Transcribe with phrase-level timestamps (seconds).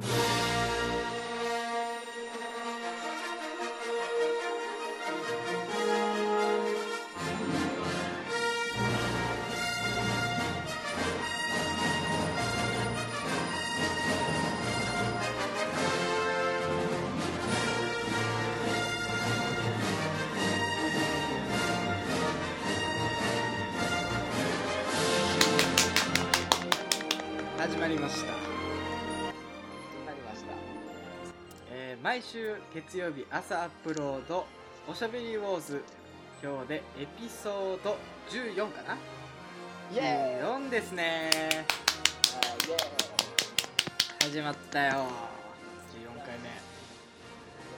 [0.00, 0.21] 始
[32.12, 34.44] 毎週月曜日朝アップロード
[34.86, 35.82] おしゃべりウォーズ
[36.44, 37.96] 今日でエピソード
[38.28, 38.98] 14かな？
[39.90, 40.66] イエーイ。
[40.66, 41.30] 14ですね。
[44.20, 44.92] 始まったよ。
[44.92, 44.94] 14
[46.26, 46.50] 回目。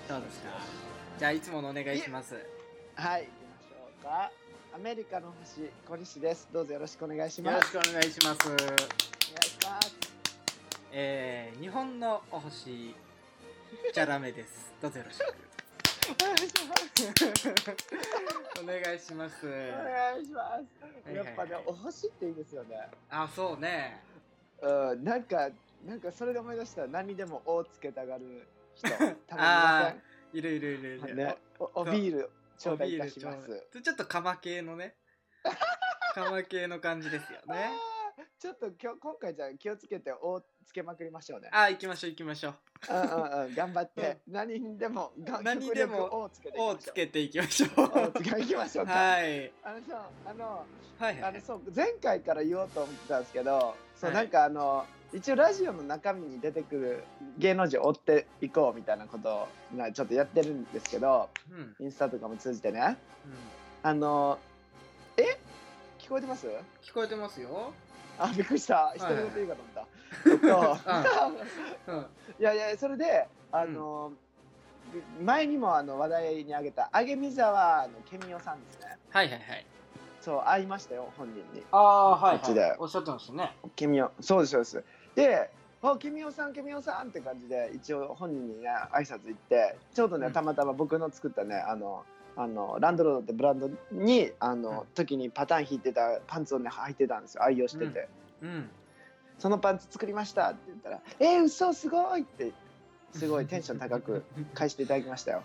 [0.08, 0.48] どうですか？
[1.16, 2.34] じゃあいつものお願いします。
[2.96, 4.32] はい、行きましょうか。
[4.74, 6.48] アメリカの星、小西です。
[6.52, 7.72] どうぞよろしくお願いしよます。
[7.72, 8.48] ろしくお願いします。
[8.48, 9.94] お願いします。
[10.90, 12.96] えー、日本のお星
[13.92, 15.22] じゃダメですどうぞよろしく
[18.62, 19.46] お願いします。
[19.46, 22.76] お願いしますやっぱね、お星っていいですよね。
[23.10, 24.02] あそうね
[24.60, 25.48] うん、なんか、
[25.86, 26.86] なんかそれで思い出した。
[26.86, 28.88] 何でも「お」つけたがる人。
[29.26, 29.94] たま
[30.32, 31.14] にいるいるいるいる。
[31.14, 33.66] ね、おおビール頂戴いたします。
[33.82, 34.94] ちょっと釜系のね
[36.14, 37.72] 釜系の感じですよね
[38.38, 41.48] ちょっと今日今回じゃあ気をつけて「お」つけまくりましょうね。
[41.52, 42.54] あ行きましょう行きましょう。
[42.90, 47.80] うんうんうん、頑張って、何にでも、が何にでも極力をつけていきましょう。
[47.80, 48.86] をつけていきましょう。
[48.86, 49.14] をつけていきましょうか。
[49.14, 49.52] はい。
[49.62, 50.66] あのさ、あの、
[50.98, 51.22] はいはい。
[51.22, 54.24] あの、そう、前回から言おうと思ってたんですけど、そう、はい。
[54.24, 54.84] なんか、あの。
[55.12, 57.04] 一応ラジオの中身に出てくる
[57.38, 61.56] 芸能人を追っていこうみたいなことをなちょっとやってるんですけどうん。
[61.56, 62.98] うんインスタとかも通じてね。
[63.84, 64.40] あの
[65.16, 65.38] え？
[66.00, 66.48] 聞こえてます？
[66.82, 67.72] 聞こえてますよ
[68.18, 68.92] あびっくりした。
[68.94, 68.98] い。
[68.98, 69.62] 一人言言うかと
[70.46, 72.08] 思った、
[72.40, 74.12] いやいやそれであの、
[75.22, 78.96] 前にもあの話題に挙げた揚見沢のケミオさんですね。
[79.10, 79.66] はいはいはい。
[80.20, 81.62] そう会いましたよ本人に。
[81.70, 82.38] ああはい。
[82.38, 82.76] こっちで。
[82.78, 83.52] おっしゃってましたね。
[83.76, 84.84] ケミオそうですそうです。
[85.14, 85.50] で
[85.82, 90.32] 「あケミオさんケミオさん」って感じで一応本人にね挨拶行ってちょうどねうん。
[90.32, 92.04] たまたま僕の作ったねあの
[92.36, 94.86] あのランドロードってブランドにあの、うん。
[94.94, 98.08] 時にパターン引いてたパンツをね履いてたんですよ愛用してて、
[98.42, 98.68] うん。
[99.38, 102.52] そのパンツ作りましたって言ったら「えー、嘘すごい!」って
[103.12, 104.24] すごいテンション高く
[104.54, 105.42] 返していただきましたよ。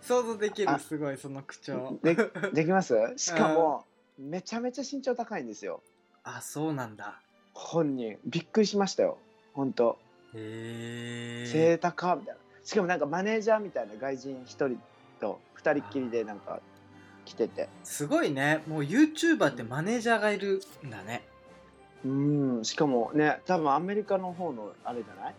[0.00, 1.98] 想像できるあすごいその口調。
[2.02, 2.16] で
[2.52, 2.94] できます？
[3.16, 3.84] しかも
[4.18, 5.82] めちゃめちゃ身長高いんですよ。
[6.22, 7.20] あそうなんだ。
[7.52, 8.18] 本人。
[8.24, 9.18] びっくりしましたよ。
[9.52, 9.98] 本当。
[10.34, 12.40] へえ背高みたいな。
[12.64, 14.80] しかもなんかマネージャーみたいな外人一人
[15.24, 16.60] と二人っきりでなんか
[17.24, 17.68] 来てて。
[17.82, 18.62] すごいね。
[18.66, 21.22] もう YouTuber ってマネージャーがいるんだね。
[22.04, 25.34] うんしかもね多分アメリカの方のあれじゃない？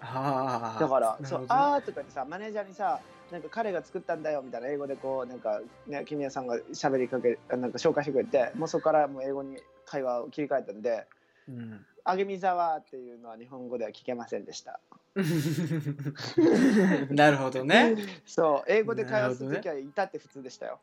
[0.00, 2.98] ああだから「そうあー」とかってさマネージャーにさ
[3.30, 11.06] なんか彼が作ったんだよみたいな英語でこうなんかね君谷さんが喋りかけなんか紹介してくれてもうそこからもう英語に会話を切り替えたんで
[11.48, 14.78] うん「あげみざわ」っていうのは日本語では聞けませんでした。
[17.10, 17.96] なるほどね。
[18.26, 20.78] そう英語で会話するときはいたって普通でしたよ。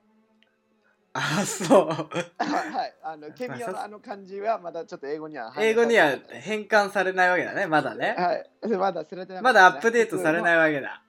[1.14, 1.88] あそう。
[2.40, 8.16] はい、あのケミオのあの漢字はまだちょっと英語には英語にははい、変換されないわけだねまだね。
[8.62, 11.04] まだ忘れてなかまっただアップデートされないいわけだ。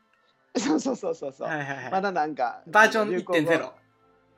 [0.59, 1.91] そうそうそうそうそう、はいはいはい。
[1.93, 3.73] まだなんかバージョン流行語1.0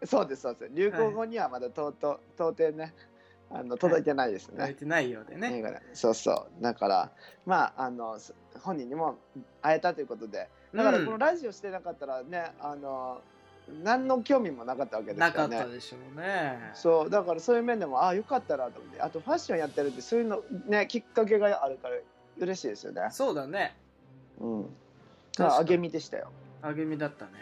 [0.06, 0.74] そうですそうです。
[0.74, 2.94] 流行語にはまだとうとう到底ね
[3.56, 5.62] あの届いてないですね、書いてないようでね。
[5.92, 6.62] そうそう。
[6.62, 7.12] だから
[7.46, 9.16] まああのす本人にも
[9.62, 10.48] 会えたということで。
[10.74, 13.20] だからこのラジオしてなかったらね、あの
[13.84, 15.32] 何の興味もなかったわけですよね。
[15.32, 16.72] なかったでしょうね。
[16.74, 19.00] そうだからそういう面でもああよかったなと思って。
[19.00, 21.96] あとファッションやってるってそういうのねきっかけがあるから
[22.38, 23.02] 嬉しいですよね。
[23.12, 23.76] そうだね。
[24.40, 24.62] うん。
[24.62, 24.74] だか
[25.36, 25.48] 確かに。
[25.50, 26.32] らあげみでしたよ。
[26.60, 27.32] あげみだったね。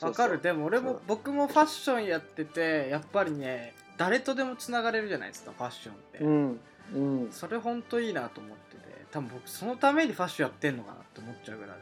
[0.00, 0.40] わかる。
[0.40, 6.60] でも俺も僕もファッションやっててやっぱりね誰とでもつながれるじゃないですかファッションって、うん
[6.94, 7.28] うん。
[7.30, 9.06] それほんといいなと思ってて。
[9.10, 11.76] 多分僕そのためにファッションやってんのかなって思っちゃうぐらい。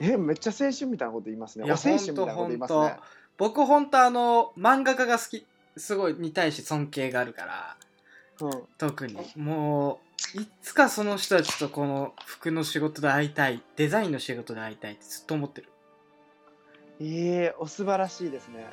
[0.00, 1.64] えめっちゃ青春みたいなこと言いますね。
[1.64, 2.96] おいや青春みたいなこと言いますね。
[3.36, 5.46] 僕ほんとあの漫画家が好き
[5.76, 7.76] すごいに対して尊敬があるから。
[8.40, 8.62] うん。
[8.78, 9.18] 特に。
[9.36, 10.00] も
[10.34, 15.68] ういつかその人たちとこの服の仕事で会いたいデザインの仕事で会いたいってずっと思ってる
[17.00, 18.66] ええお素晴らしいですね。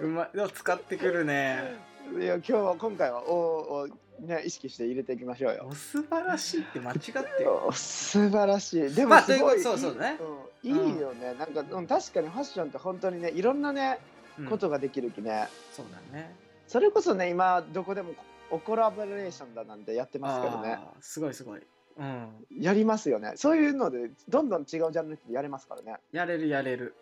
[0.00, 0.36] うまい。
[0.36, 1.76] でも使ってくるね。
[2.18, 3.34] いや今日は今回はお
[3.82, 3.88] を
[4.20, 5.66] ね意識して入れていきましょうよ。
[5.70, 7.10] お素晴らしいって間違って
[7.44, 7.52] る。
[7.66, 8.94] お素晴らしい。
[8.94, 10.18] でまあもすごい、ということそうそうね。
[10.62, 11.34] いい,、よね。
[11.38, 13.98] なんか、うん、確かにファッションって本当にねいろんなね
[14.38, 14.46] うん。
[14.46, 16.34] ことができるきね、そうだね。
[16.66, 18.14] それこそね今どこでも
[18.50, 20.78] おコラボレーションだなんてやってますけどね。
[21.00, 21.62] すごいすごい
[21.98, 22.28] うん。
[22.60, 23.32] やりますよね。
[23.36, 25.98] そういうのでどんどん違うジャンルでやれますからね。
[26.12, 26.94] やれるやれる。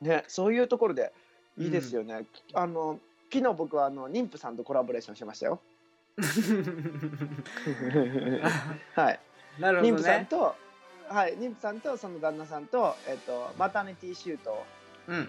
[0.00, 1.12] ねそういうところで
[1.58, 2.24] いいですよね、
[2.54, 3.00] あの
[3.32, 5.60] 昨日僕はあの妊婦さんとコラボレーションしましたよ。
[8.94, 9.20] はい。
[9.58, 10.54] なるほど妊婦さんねと
[11.08, 14.64] はい妊婦さんとその旦那さんとえっ、とマタニティシュートを
[15.08, 15.28] うん。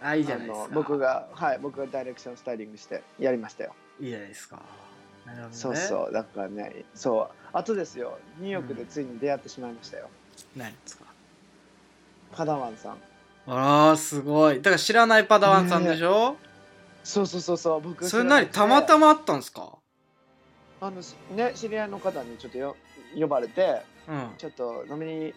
[0.00, 0.74] あいいじゃないですか。
[0.74, 3.74] 僕がはい僕がダイレクションスタイリングしてやりましたよ。
[4.00, 4.60] いいじゃないですか
[5.26, 5.32] ね。
[5.50, 8.18] そうそうだからねそうあとですよ。
[8.38, 10.08] ニューヨークでついに出会ってしまいましたよ、
[10.56, 11.04] 何ですか？
[12.32, 12.96] パダワンさん。
[13.46, 14.56] あらすごい。
[14.56, 16.36] だから知らないパダワンさんでしょ、
[17.04, 19.78] そうそうそうそう僕それ何たまたままあったんですか？
[20.80, 22.76] あのしね知り合いの方にちょっとよ
[23.18, 24.30] 呼ばれてうん。
[24.38, 25.34] ちょっと飲みに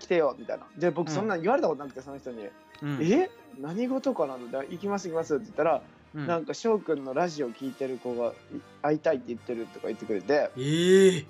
[0.00, 0.66] 来てよみたいな。
[0.76, 2.48] で僕うんそんなん言われたことなくてその人に
[2.82, 2.98] 「うん。
[3.02, 3.28] え？
[3.58, 5.82] 何事かな?」で行きます行きます」って言ったら、
[6.14, 6.26] うん。
[6.26, 8.32] なんか翔くんのラジオ聞いてる子がい
[8.82, 10.50] 会いたいって言ってるとか言ってくれて。
[10.56, 11.26] ええ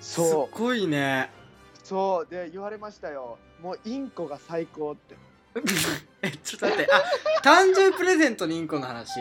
[0.00, 1.30] すっそうごいね。
[1.82, 2.30] そう。
[2.30, 3.38] で言われましたよ。
[3.62, 5.16] もうインコが最高って。
[6.22, 6.92] えちょっと待って。
[6.92, 7.02] あ
[7.42, 9.20] 誕生日プレゼントにインコの話？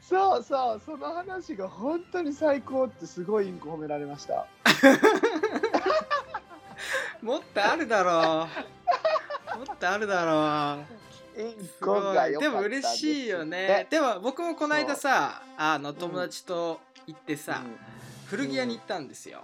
[0.00, 0.82] そうそう。
[0.84, 4.46] その話が本当に最高ってすごいインコ褒められました。
[7.22, 8.48] もっとあるだろ
[9.54, 9.58] う。
[9.58, 10.99] もっとあるだろう
[11.40, 12.00] インすごい。
[12.00, 13.86] コが良かったでも嬉しいよね。
[13.90, 17.62] でも僕もこの間さあのん友達と行ってさ、
[18.26, 19.42] 古着屋に行ったんですよ、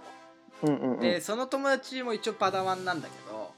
[0.63, 0.75] うん。
[0.75, 0.93] うん。
[0.93, 0.99] うん。
[0.99, 3.51] でその友達も一応パダワンなんだけど、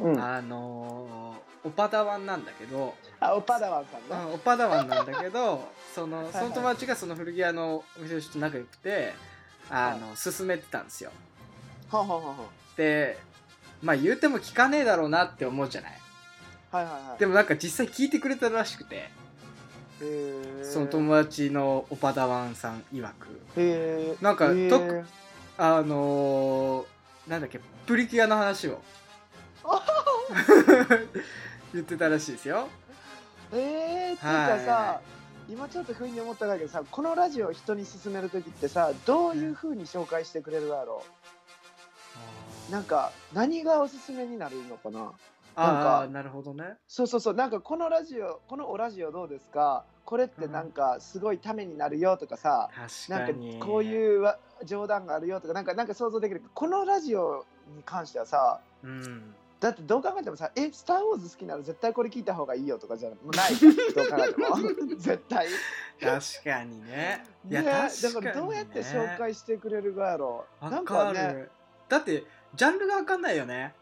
[0.00, 9.14] うん、あのーオパダワンなんだけど、あオパダワンさんね、うんオパダワンなんだけど そのはいその友達がその古着屋のお店の人と仲良くて
[9.70, 11.10] あの勧めてたんですよ。
[11.90, 12.36] はんはんはんはん
[12.76, 13.18] で
[13.82, 15.98] まあ言うても聞かねえだろうなって思うじゃない
[16.74, 17.18] はいはいはい。
[17.20, 19.08] でもなんか実際聞いてくれたらしくて。
[20.64, 23.40] その友達のオパダワンさん曰く。
[24.20, 25.04] なんかとく
[25.56, 28.82] あのー、なんだっけプリキュアの話を。
[31.72, 32.68] 言ってたらしいですよ。
[33.52, 34.58] えー、っていうはい。
[34.58, 35.00] かさ
[35.48, 41.04] 今ちょっとふうに思ったんだけどさこのラジオを人に勧める時ってさどういうふうに紹介してくれるだろ
[42.68, 42.72] う。
[42.72, 45.12] なんか何がおすすめになるのかな
[45.56, 46.76] なるほどね。
[46.86, 49.84] そうそうそうなんかこのラジオこのおラジオどうですか？
[50.04, 52.68] これってなんかすごいためになるよとかさ、
[53.08, 56.42] なんか確かにこういうわ冗談があるよとかなんかなんか想像できる。
[56.54, 59.34] このラジオに関してはさうん。
[59.60, 63.54] だってどう考えてもさ「えスター・ウォーズ好きなら絶対これ聞いた方がいいよ」とかじゃもうない？
[63.56, 63.68] ど
[64.04, 64.38] う考えて
[64.90, 64.96] も。
[65.00, 65.46] 絶対。
[66.00, 67.24] 確かにね。
[67.48, 67.66] いやね
[68.02, 70.68] だからどうやって紹介してくれるがやろう。
[70.68, 71.48] なんかね。
[71.88, 72.24] だって
[72.54, 73.74] ジャンルが分かんないよね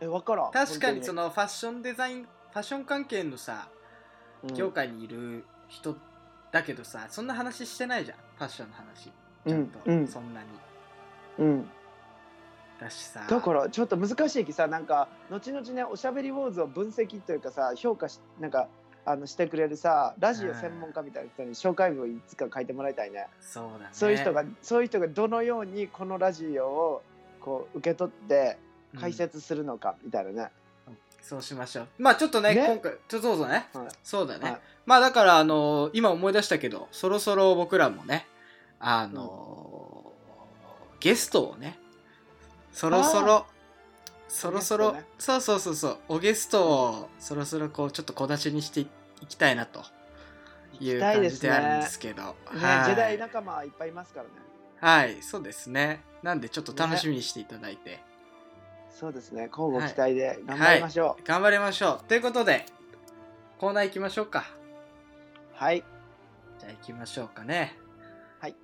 [0.00, 0.52] え分からん。
[0.52, 3.68] 確かにその、のファッションデザインファッション関係のさ
[4.42, 4.54] うん。
[4.54, 5.96] 業界にいる人
[6.52, 8.18] だけどさそんな話してないじゃん。
[8.36, 9.12] ファッションの話。
[9.46, 9.98] ちゃんと、うん。
[9.98, 10.46] うんそんなに。
[11.38, 11.68] うん、
[12.80, 13.26] だしさ。
[13.28, 18.68] だからちょっと難しいきさなんか後々ねおしゃべりウォーズを分析というかさ評価しなんか
[19.04, 23.28] あのしてくれるさラジオ専門家みたいな人に紹介文いつか書いてもらいたいね。
[23.40, 23.88] そうだね。
[23.92, 27.02] そういう人がそういう人がどのようにこのラジオを
[27.40, 28.58] こう受け取って
[28.98, 30.50] 解説するのかみたいなね、
[31.20, 31.88] そうしましょう。
[31.98, 32.66] まあちょっとねね。
[32.66, 33.88] 今回ちょそうだね、はい。
[34.02, 34.60] そうだね、はい。
[34.86, 38.26] まあだからあの今思い出したけどそろそろ僕らもね
[38.78, 40.12] あの、
[41.00, 41.78] ゲストをね
[42.72, 43.46] そろそろ
[44.28, 45.04] そろそろ、ね。
[45.18, 48.88] そうそうそうそうおゲストをそろそろこうちょっと小出しにしてい
[49.28, 49.82] きたいなと
[50.78, 52.22] いう感じであるんですけど。
[52.22, 52.84] ねはい。
[52.84, 54.30] ジェダイ仲間いっぱいいますからね。
[54.78, 56.02] はいそうですね。
[56.22, 58.00] なんでちょっと楽しみにしていただいて、
[58.98, 59.50] そうですね。
[59.52, 61.22] 交互期待で頑張りましょう。
[61.26, 62.08] 頑張りましょう。
[62.08, 62.64] ということで
[63.58, 64.46] コーナー行きましょうか。
[65.52, 65.84] はい、
[66.58, 67.76] じゃあ行きましょうかね。
[68.40, 68.54] はい。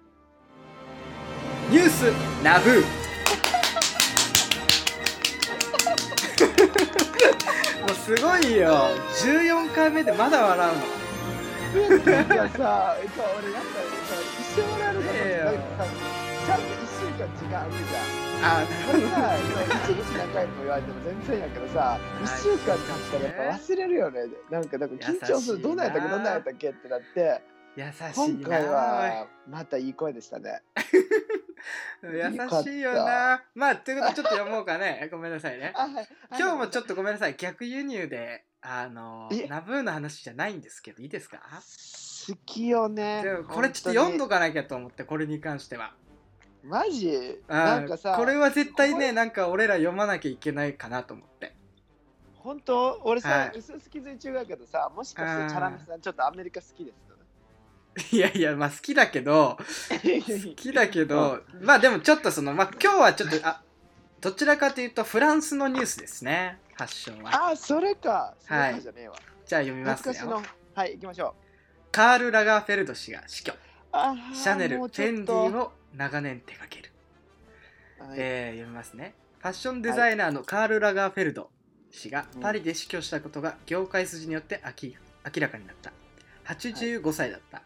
[1.71, 2.05] ニュース
[2.43, 2.81] ナブー。
[7.87, 8.89] もうすごいよ。
[9.23, 11.02] 14回目でまだ笑うの
[11.73, 18.23] なんかさ、そう俺なんかさ、一生笑えるかええよと思ってなんかさちゃんと一週間時間あるじゃん。
[18.43, 22.77] あこれさ、一日何回も言われても全然やけどさ、一週間経っ
[23.13, 24.21] たらやっぱ忘れるよね。
[24.51, 25.63] なんか、なんか緊張する。
[25.63, 27.43] どんなんやったっけ、どんなんやったっけってなって、
[27.77, 30.63] 優しいな今回はまたいい声でしたね。
[32.03, 39.47] 優しいよなまあということでちょっと読もうかねごめんなさいねはい今日もちょっとごめんなさい逆輸入であのえ。
[39.49, 41.39] ナブーの話じゃないんですけどいいですか？
[42.29, 43.23] 好きよね。
[43.23, 44.37] でもこれちょっと読んどか。
[44.37, 45.93] かなきゃと思ってこれに関しては。
[46.63, 47.41] マジ？
[47.49, 51.55] なんかさ、これは絶対ねなんか俺ら読まなきゃいけないかなと思って。
[52.37, 53.01] 本当？
[53.05, 53.53] 俺さ、はい。
[53.57, 57.13] 薄々気づい中やけどさ、もしかしてチャラメさんちょっとアメリカ好きです
[58.17, 63.61] いやいやまあ好きだけど 好きだけど、まあでもちょっとその、まあ今日はちょっと、あ、
[64.23, 67.51] どちらかというとフランスのニュースですね、ファッションは。
[67.51, 70.57] あそれかそれはいかじゃねえわ、じゃあ読みます懐かしのよ。
[70.75, 71.35] はい行きましょ
[71.91, 73.53] カール・ラガーフェルド氏が死去。
[73.53, 73.57] う
[73.93, 76.93] あーシャネル、もうちょっとフェンディを長年手掛ける。
[77.99, 79.15] はいえー読みますね。
[79.39, 81.51] ファッションデザイナーのカール・ラガーフェルド
[81.91, 85.93] 氏がうんパリで死去したことが業界筋によって明明らかになった。
[86.47, 87.63] 85歳だった。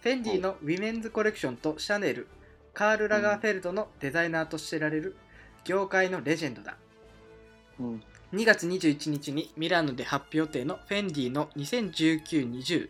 [0.00, 2.28] フェンディのウィメンズコレクションとシャネル、
[2.74, 5.16] カール・ラガーフェルドのデザイナーとして知られる
[5.64, 6.76] 業界のレジェンドだ。
[7.80, 12.88] うん2月21日にミラノで発表予定のフェンディの 2019-20AW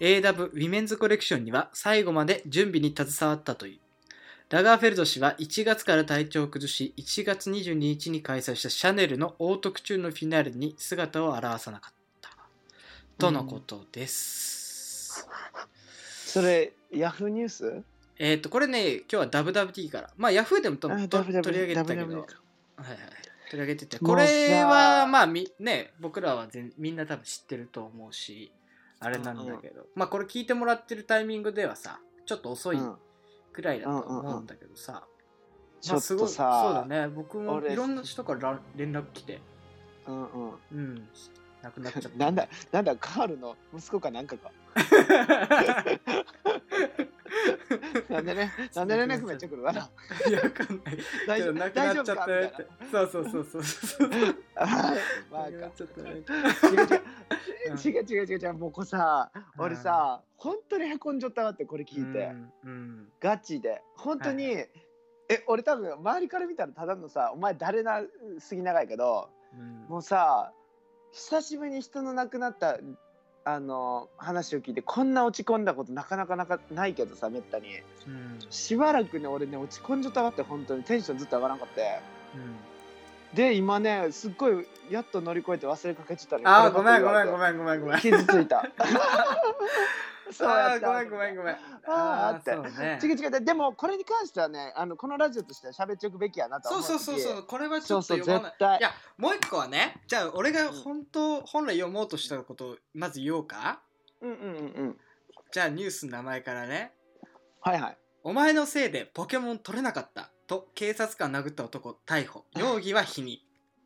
[0.00, 3.78] ウィメンズコレクションには最後まで準備に携わったという。
[4.48, 12.30] ラガーフェルド氏は1月から体調を崩し、1月22日に開催したシャネルのオートクチュールのフィナーレに姿を現さなかった。
[13.18, 15.26] とのことです。
[16.26, 17.82] それヤフーニュース？
[18.18, 20.10] えっ、と、これね、今日は WWT から。
[20.16, 22.02] まあ、ヤフーでもと取り上げてたけど。
[22.02, 22.98] はいはい、
[23.50, 23.98] 取り上げてて。
[23.98, 28.52] これはまあみね僕らは全みんな多分知ってると思うし
[29.00, 32.96] あれなんだけど、まあこれ聞いてもらってるタイミングではさちょっと遅いうん。
[33.52, 35.04] くらいだと思うんだけどさ、
[35.80, 37.08] ちょっまあすごいそうだね。
[37.08, 39.40] 僕も俺いろんな人からら連絡来て。
[40.06, 40.52] うんうん。
[40.72, 41.08] うん。
[41.62, 42.10] 亡くなっちゃった。
[42.18, 44.50] なんだなんだカールの息子かなんかか
[48.08, 49.90] なんでね なんで連絡めっちゃ来るわな。
[50.28, 50.98] いやわかんない。
[51.26, 52.66] 大丈夫けど亡く大丈夫なっちゃったよって。
[52.90, 54.10] そうそうそうそうそう。
[54.54, 54.98] はい。
[55.30, 56.02] まあ亡くなっちゃった。
[56.02, 56.10] ね
[57.84, 58.54] 違う違う違う違う違う。
[58.54, 62.32] もうこれさ俺さ本当にへこんじゃったわってこれ聞いて、
[63.20, 63.82] ガチで。
[63.96, 68.02] 本当に、え俺多分周りから見たらただのさお前誰な
[68.38, 69.86] 杉長いけどうん。
[69.88, 70.52] もうさ
[71.12, 72.78] 久しぶりに人の亡くなった
[73.44, 77.68] あの話を聞いてこんな落ち込んだことなかなかなかないけどさめったに。
[78.06, 78.38] うん。
[78.50, 82.00] しばらくね俺ね落ち込んじゃったわって本当にテンションずっと上がらんかって。
[82.34, 83.36] うん。
[83.36, 88.00] で今ねすっごいやっと乗り越えて忘れかけちゃったあーごめんごめんごめんごめんごめん。
[88.00, 88.68] 傷ついた
[90.32, 91.56] そうやったごめんごめんごめん。
[91.86, 103.80] あーって違う違うででもこれに関してはねあのこのラジオとしては喋っておくべきやなとそう思そうそうそうこれはちょっとそうそう読まない絶対いやもう一個はねじゃあ俺が本当本来読もうとしたことをまず言おうか？
[104.20, 104.96] うんうんうんうん。
[105.52, 106.92] じゃあニュースの名前からね。
[107.60, 107.98] はいはい。
[108.22, 112.44] お前のせいでポケモン取れなかったと警察官殴った男逮捕。
[112.56, 113.38] 容疑は否認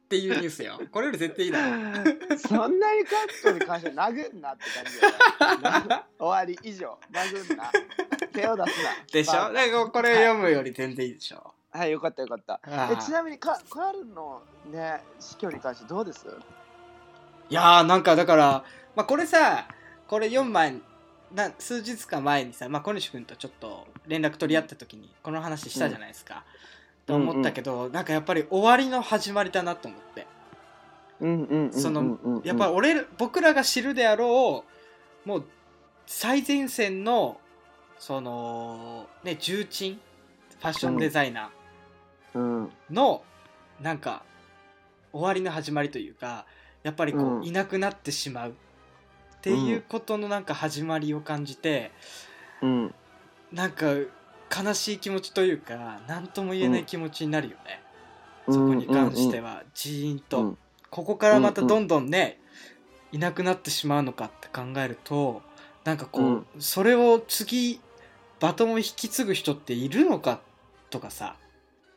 [0.04, 0.80] っていうニュースよ。
[0.92, 1.75] これより絶対いいだろ。
[2.38, 5.88] そんなにカットに関しては殴んなって感じだよ。
[5.88, 6.68] な終わり。
[6.68, 6.99] 以上。
[7.11, 7.73] 殴んな。
[8.32, 8.90] 手を出すな。
[9.12, 9.32] でしょ？
[9.32, 11.54] まあだからこれ読むより全然いいでしょ。
[11.70, 11.90] はい。
[11.90, 12.61] よかったよかった。
[12.92, 16.26] えちなみにカカールのね死去に関してどうです？
[17.50, 18.64] いやーなんかだから、
[18.96, 19.68] まあ、これさ
[20.06, 20.82] これ読む前に
[21.32, 26.44] な数日か前にさ、まあ、小西君とちょっと連絡取り合った時にこの話したじゃないですか、
[27.06, 30.26] と思ったけど、なんかやっぱり終わりの始まりだなと思って。
[31.20, 32.42] うんうんうんうんそのうんうん。
[32.44, 34.64] やっぱ俺ら僕らが知るであろ
[35.25, 35.44] うもう
[36.06, 37.40] 最前線の
[37.99, 40.00] そのね重鎮
[40.58, 41.50] ファッションデザイナ
[42.34, 42.64] うん。
[42.66, 43.23] ーの、
[43.80, 44.23] なんか
[45.12, 46.46] 終わりの始まりというか
[46.82, 47.44] やっぱりこう、うん。
[47.44, 48.54] いなくなってしまうっ
[49.40, 51.92] ていうことのなんか始まりを感じて、
[52.61, 52.94] うん。
[53.52, 53.87] なんか
[54.54, 57.82] 悲しい気持ちというか何とも言えない気持ちになるよね、
[58.46, 58.54] うん。
[58.54, 60.58] そこに関してはジーンと、うん。
[60.90, 62.40] ここからまたどんどんね、
[63.11, 65.42] いなくなってしまうのかって考えると
[65.84, 66.46] なんかこう、うん。
[66.58, 67.80] それを次
[68.40, 70.40] バトンを引き継ぐ人っているのか
[70.90, 71.37] とかさ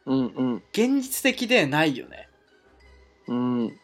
[0.05, 0.63] うんうん。
[0.71, 2.29] 現実的でないよね。
[3.27, 3.79] うん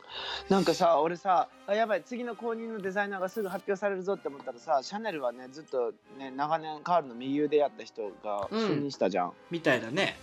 [0.50, 8.68] なんかさ俺さあやばい次の後任のデザイナーがすぐ発表されるぞって思ったらさシャネルはねずっとね長年カールの右腕やった人がうん。
[8.68, 9.34] 就任したじゃん。
[9.50, 10.18] みたいだね。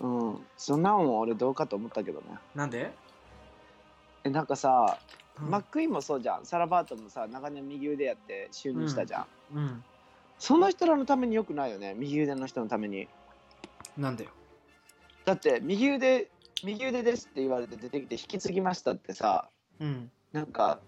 [0.00, 2.26] うん、そんなんも俺どうかと思ったけどね。
[2.54, 2.92] なんで、
[4.24, 4.98] えなんかさ、
[5.40, 5.50] うん。
[5.50, 6.44] マックイーンもそうじゃん。
[6.44, 9.84] サラバートもさ長年右腕やって就任したじゃん、うん。
[10.38, 11.94] その人らのためによくないよね。
[11.96, 13.08] 右腕の人のために。
[13.96, 14.30] なんだよ。
[15.24, 16.28] だって右腕
[16.64, 19.48] 右腕ですって言われて出てきて引き継ぎましたってさ
[19.80, 20.10] うん。
[20.32, 20.80] なんか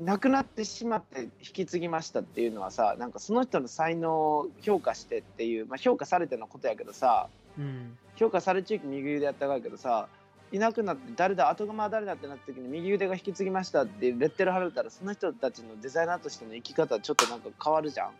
[0.00, 7.98] 亡くなってしまって引き継ぎましたっていうのはさなんかその人の才能を評価してっていう、まあ、評価されてのことやけどさうん。
[8.16, 10.08] 評価され地域右腕やったかいけどさ
[10.50, 18.10] いなくなって誰だ後釜は誰だってなった時に右腕が引き継ぎましたってレッテル貼られたらその人たちのデザイナーとしての生き方ちょっとなんか変わるじゃん。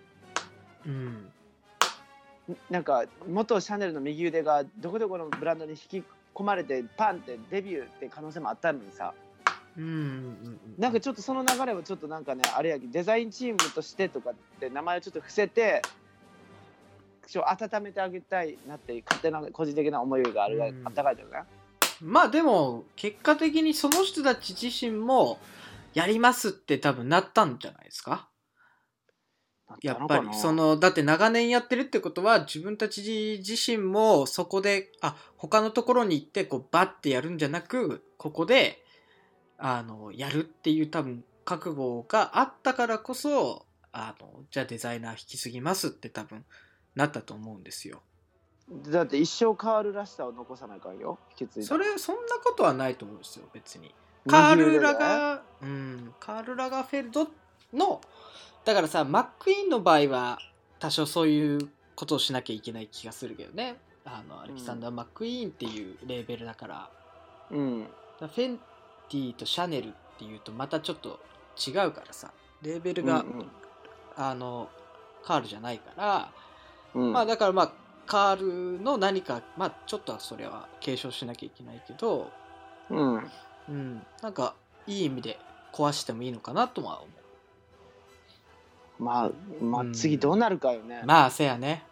[0.87, 0.93] うん。
[2.52, 6.05] んなんか元シャネルの右腕がどこどこのブランドに引き込
[6.45, 9.14] まれてパンってデビューって可能性もあったのにさ。
[9.76, 15.83] うんうんうんなんかちょっとその流れをちょっとなんかねあれやけどデザインチームとしてとかって名前をちょっと伏せて
[17.28, 20.83] ちょ温めてあげたいなって勝手な個人的な思いがある、うん。
[20.85, 21.45] あったかいとかね。
[22.00, 25.38] まあでも結果的にその人たち自身も
[25.95, 28.28] やりますって多分なったんじゃないですか？
[29.83, 38.83] やっぱりそのだって長年やってるってことは自分たち自身もそこであ他のところに行ってこうバッてやるんじゃなくここで
[39.59, 46.45] あのやるっていう多分覚悟があったからこそあのじゃあデザイナー引き継ぎますって多分
[46.95, 48.03] なったと思うんですよ。
[48.91, 53.95] だって一生変わるらしさを残さないかんよ引き継いだそれそんなことはないと思うんですよ別に。
[54.27, 57.29] カール・ラガー、うん、カール・ラガーフェルド
[57.73, 58.01] の、
[58.69, 60.39] だからさ、マック・イーンの場合は、
[60.79, 63.77] 多少そういうことをしなきゃいけない気がするけどね。
[64.05, 66.91] あの、アレキサンダー・マック・イーンっていうレーベルだから。
[67.51, 67.87] うん。
[68.19, 71.19] フェンティとシャネルっていうとまたちょっと
[71.57, 73.25] 違うからさ、レーベルが、
[74.17, 74.69] あの、
[75.25, 76.31] カールじゃないから、
[76.93, 77.07] うん。
[77.07, 77.73] うんまあだからまあ、
[78.05, 82.31] カールの何か、まあちょっとはそれは継承しなきゃいけないけど、
[82.91, 83.31] うん。
[83.71, 84.55] うん、なんか
[84.87, 85.39] いい意味で
[85.73, 87.09] 壊してもいいのかなとは思
[88.99, 89.31] まあ
[89.62, 89.93] まあうん。
[89.93, 91.00] 次どうなるかよね。
[91.05, 91.07] う。
[91.07, 91.85] まあせやね。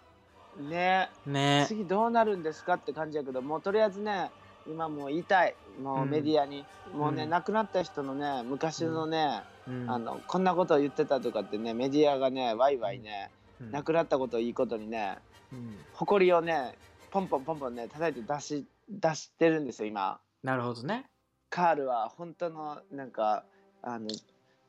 [0.59, 1.11] ね。
[1.27, 1.65] ね。
[1.69, 4.31] 次どうなるんですかって感じやけどもうとりあえずね
[4.67, 5.25] 今もう言い。
[5.25, 7.31] たいもうメディアに、もうね、うん。
[7.31, 9.91] 亡くなった人のね昔のね、うん。
[9.91, 13.71] あのこんなことを言ってたとかってねメディアがねワイワイね、うん。
[13.71, 15.19] 亡くなったことをいいことにね
[15.53, 15.77] うん。
[15.93, 16.75] 誇りをね
[17.11, 20.19] ポンポンポンポンね叩いて出し出してるんですよ今。
[20.43, 21.07] なるほどね。
[21.51, 23.45] カールは本当のなんか
[23.83, 24.09] あの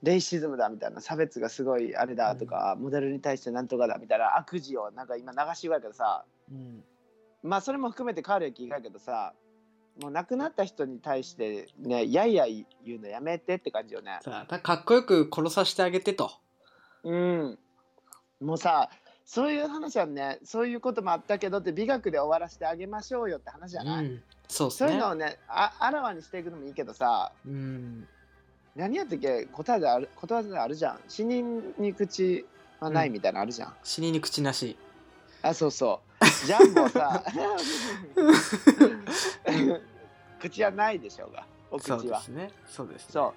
[0.04, 6.84] レイシズムだみたいな差別がすごいあれだとか、モデルに対してなんとかだみたいな悪事をなんか今流し言うやけどさうん。
[7.44, 9.34] まあそれも含めてカールや気がやけどさ
[10.02, 14.20] もう亡くなった人に対してねやいやい言うのやめてって感じよね。
[14.22, 16.32] さあだかっこよく殺させてあげてと。
[17.04, 17.60] うん。
[18.40, 18.90] もうさ
[19.26, 24.24] そういう話はねそういうこともあったけどって美学で終わらせてあげましょうよって話じゃない、うん。
[24.48, 24.72] そうね。
[24.72, 28.08] そういうのをねああらわにしていくのもいいけどさうん
[28.78, 29.46] 何やったっけ？
[29.46, 31.00] 答えであることわざであるじゃん。
[31.08, 32.46] 死人に口
[32.80, 34.78] はないみたいなのあるじゃん、死にに口なし。
[35.42, 36.46] あそうそう。
[36.46, 37.24] ジャンボさ
[40.40, 42.52] 口はないでしょうがお口そはうですね。
[42.68, 43.10] そうですね。
[43.10, 43.34] そ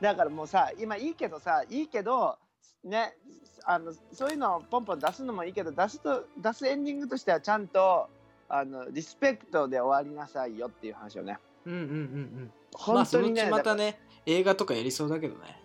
[0.00, 0.02] う。
[0.02, 2.36] だからもうさ今いいけどさいいけど
[2.84, 3.14] ね
[3.64, 8.08] あのそういうのをポンポン出すのもいいけど出すと出すエンディングとしてはちゃんと
[8.48, 11.38] あのリスペクトで終わりなさいよっていう話をね。
[11.66, 12.52] うんうんうんうん。
[12.72, 15.58] まあ本当にね、そのうちまただね映画とかやりそうだけどね。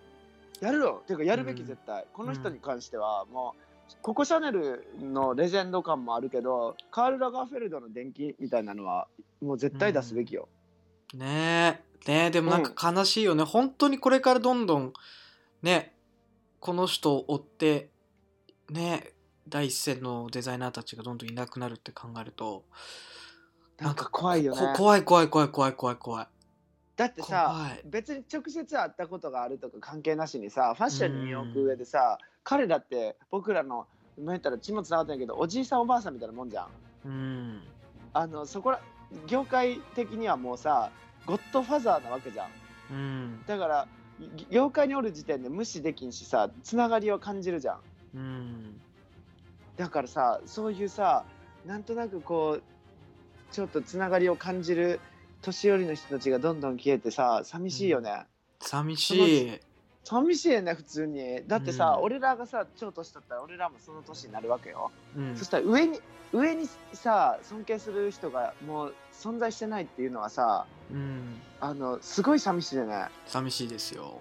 [0.61, 1.67] やるよていうかやるべきうん。
[1.67, 9.07] 絶対、この人に関してはもうココ・シャネルのレジェンド感もあるけどカール・ラガーフェルドの伝記みたいなのは
[9.41, 10.47] もう絶対出すべきよ、
[11.13, 12.09] ねえ。
[12.09, 14.93] ねえでもなんか悲しいよね、本当にこれからどんどん
[15.61, 15.93] ね
[16.59, 17.89] この人を追って
[18.69, 19.11] ね
[19.47, 22.63] 第一線のデザイナーたちがどんどんいなくなるって考えると
[23.79, 24.59] なんか怖いよね。
[24.59, 26.27] こ怖い怖い怖い怖い怖い怖い
[27.03, 33.87] だってさ別に直接会ったことがあるとか関係なしにさファッションに身を置く上でさ彼らって僕らの
[34.17, 36.67] 今言ったら血もつながってないけどおじいさんおばあさんみたいなもんじゃん。
[37.05, 37.61] うん。
[38.13, 38.79] あのそこら
[39.27, 40.91] 業界的にはもうさ
[41.25, 42.47] ゴッドファザーなわけじゃん。
[42.91, 43.43] うん。
[43.47, 43.87] だから
[44.35, 47.79] ぎ業界におる時点で無視できんしさつながりを感じるじゃん。
[48.15, 48.81] うん。
[49.75, 51.25] だからさそういうさ
[51.65, 52.63] なんとなくこう
[53.51, 55.01] ちょっとつながりを感じる
[55.43, 58.25] 年寄りの人たちがどんどん消えてさ寂しいよね、
[58.59, 59.59] 寂しい。
[60.03, 61.47] 寂しいよね普通に。
[61.47, 62.03] だってさ、うん。
[62.03, 65.37] 俺らがさ超年だったら俺らもその年になるわけよ、うん。
[65.37, 65.99] そしたら上に
[66.33, 71.39] 上にさ尊敬する人がもう存在してないっていうのはさうん。
[71.61, 73.05] あのすごい寂しいよね。
[73.27, 74.19] 寂しいですよ。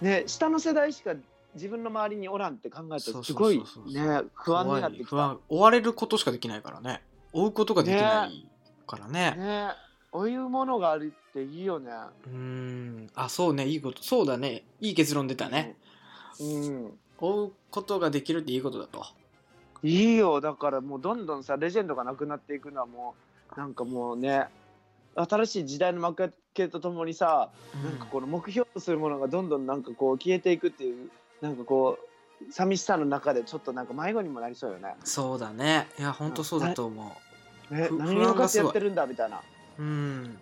[0.00, 1.14] ね下の世代しか
[1.54, 3.64] 自分の周りにおらんって考えたらすごいね
[4.34, 5.08] 不安になってきた。
[5.08, 5.38] 不安。
[5.48, 7.02] 追われることしかできないからね。
[7.32, 8.48] 追うことができない
[8.86, 9.36] からね。
[9.36, 9.68] ね
[10.12, 11.90] こういうものがあるっていいよね。
[12.26, 13.10] うーん。
[13.14, 13.66] あそうね。
[13.66, 14.02] いいこと。
[14.02, 14.62] そうだね。
[14.80, 15.74] いい結論出たね、
[16.38, 16.98] うん。
[17.18, 19.06] 追うことができるっていいことだと。
[19.82, 20.42] いいよ。
[20.42, 23.14] だからもうどんどんさレジェンドがなくなっていくのはも
[23.56, 24.46] うなんかもうね
[25.16, 27.50] 新しい時代の幕開けとともにさ、
[27.82, 31.98] なんかこの目標とするものがどんどんなんかこう消えていくっていうなんかこ
[32.46, 34.94] う寂しさの中でちょっとなんか迷子にもなりそうよね。
[35.04, 35.88] そうだね。
[35.98, 37.16] いやほんとそうだと思
[37.68, 39.40] ふね何に向かってやってるんだみたいな。
[39.78, 40.38] ううん。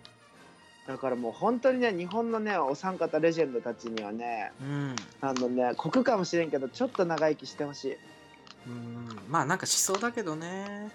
[0.87, 4.95] だからもう本当にね日本のねお三方レジェンドたちにはねうん。
[5.21, 7.97] あのね酷かもしれんけどちょっと長生きしてほしい。
[8.67, 9.19] うん。
[9.29, 10.91] まあなんかしそうだけどね。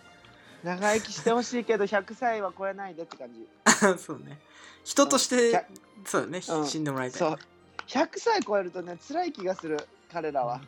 [0.64, 3.46] 長生きしてほしいけど100歳は超えないでって感じ。
[4.02, 4.38] そうね。
[4.84, 6.04] 人として、うん。
[6.04, 6.66] そうだね、うん。
[6.66, 7.18] 死んでもらいたい。
[7.18, 7.38] そう。
[7.86, 9.78] 100歳超えるとね辛い気がする。
[10.12, 10.60] 彼らは。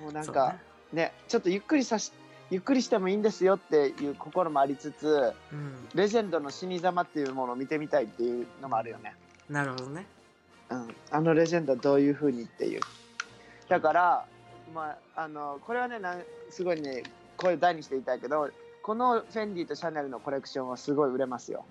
[0.00, 0.56] もうなんか、
[0.92, 2.10] ねちょっとゆっくりさし
[2.50, 5.88] ゆっくりしてもいいんですよっていう心もありつつうん。
[5.94, 9.14] レジェンドの死に様っていうものを見てみたいっていうのもあるよね。
[9.48, 10.06] なるほどね。
[10.70, 12.80] うん、あのレジェンドどういうふうにっていう。
[13.68, 14.24] だから、
[14.74, 17.04] まあ、あのこれはねなんすごいね
[17.36, 18.50] 声を大にして言いたいけど
[18.82, 21.64] このフェンディとシャネルのコレクションはすごい売れますよ。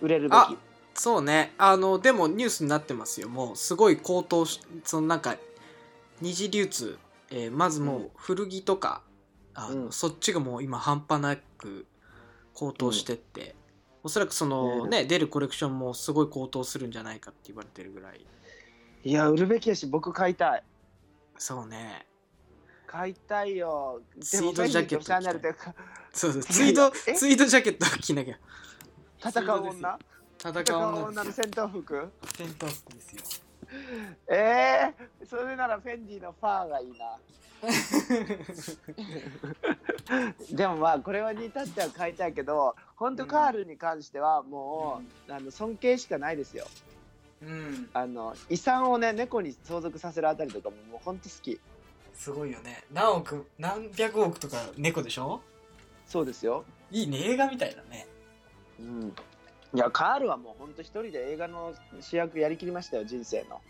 [0.00, 0.56] 売れるべあき
[1.00, 1.52] そうね。
[1.58, 3.28] あのでもニュースになってますよ。
[3.28, 5.36] もうすごい高騰しそのなんか
[6.20, 6.98] 二次流通、
[7.30, 9.02] えーまずもう古着とか、
[9.56, 9.92] あのうん。
[9.92, 11.86] そっちがもう今半端なく
[12.54, 13.56] 高騰してって、
[14.02, 15.04] おそらくそのね。
[15.04, 18.20] 出るコレクションもすごい高騰するんじゃないかって言われてるぐらい。
[19.04, 20.62] いや売るべきやし僕買いたい。
[21.38, 22.06] そうね。
[22.86, 24.00] 買いたいよ。
[24.20, 25.04] ツイードジャケット
[26.12, 27.14] そうそうツイード え？
[27.14, 28.38] ツイードジャケット着なきゃ。
[29.18, 29.98] 戦う女。
[30.38, 32.12] 戦戦う女の戦闘服？
[32.36, 33.45] 戦闘服ですよ
[34.28, 37.18] えー、それならフェンディのファーがいいな。
[40.52, 46.66] でもまあこれはに至っては買いたいけど本当カールに関してはもう、あの尊敬しかないですよ。
[47.42, 47.88] うん。
[47.92, 51.58] あの遺産をね猫に相続させるあたりとかももう本当好き。
[52.14, 52.84] すごいよね。
[52.92, 55.40] 何億何百億とか猫でしょ？
[56.06, 57.18] そうですよ、いいね。
[57.32, 58.06] 映画みたいだね。
[58.78, 59.14] うん、
[59.76, 63.60] いやカールはもう本当一人で映画の主役やりきりましたよ人生の。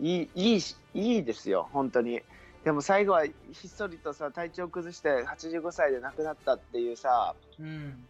[0.00, 2.22] いいいいしいいですよ本当に。
[2.62, 3.32] でも最後はひ
[3.66, 8.04] っそりとさ体調崩して85歳で亡くなったっていうさうん、うん、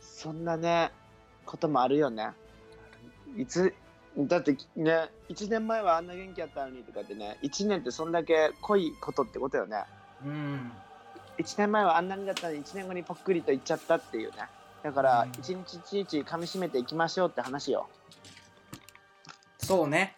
[0.00, 0.92] そんなね
[1.44, 2.30] こともあるよね。
[3.36, 3.74] いつ
[4.16, 9.82] だってね1年前はあんな元気やったのにとかってね1年ってそんだけ濃いことってことよね。
[10.24, 10.70] うん、
[11.38, 14.36] 1年前はあんなにだったのに1年後にぽっくりと言っちゃったっていうね
[14.82, 15.30] だからうん。
[15.40, 17.88] 一日一日噛み締めていきましょうって話よ、
[19.58, 20.16] そうね。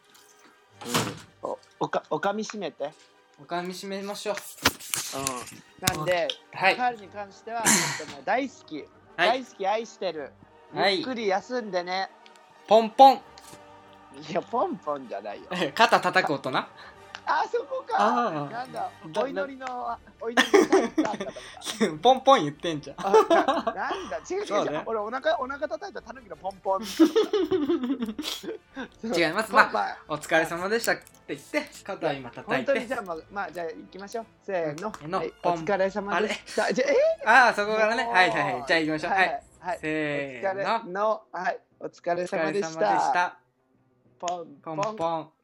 [1.42, 2.92] おおかお噛み締めて、
[3.40, 4.37] おかみしめましょう。
[5.18, 6.77] うん、なんで、はい。
[6.77, 7.68] カールに関しては本
[8.07, 8.87] 当もう大好き、はい。
[9.16, 10.33] 大好き愛してる。
[10.75, 10.99] はい。
[10.99, 12.11] ゆっくり休んでね、
[12.68, 13.14] ポンポン。
[13.14, 15.49] い、やポンポンじゃないよ。
[15.75, 16.68] 肩叩く音な
[17.31, 17.97] あそこか。
[17.99, 18.51] あー。
[18.51, 18.90] なんだ。
[19.12, 20.49] だお祈りのお祈り
[21.88, 22.97] の ポンポン言ってんじゃん。
[22.99, 23.19] あな
[23.73, 24.19] なんだ。
[24.29, 26.83] 違う違う違う、俺お腹お腹叩いたタヌキのポンポン。
[29.16, 29.53] 違います。
[29.53, 32.57] まあまあお疲れ様でしたって言って肩を今叩いて。
[32.57, 34.27] 本当にじゃあまあまあじゃあ行きましょう。
[34.43, 34.88] せーの,、
[35.43, 36.97] お疲れ様でしたじゃあえ？
[37.27, 38.05] ああそこからね。
[38.05, 38.64] はいはいはい。
[38.66, 39.12] じゃあ行きましょう。
[39.12, 40.93] はい、はいせーの。
[40.93, 41.23] の。
[41.33, 42.81] はいお疲れ様様でした。
[43.12, 43.38] た
[44.19, 44.61] ポン。
[44.62, 45.39] ポンポン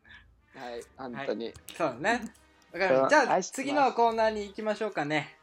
[0.57, 2.33] はい本当に、そうだね。
[2.73, 3.27] わかりうんました。
[3.27, 5.37] じゃあ次のコーナーに行きましょうかね。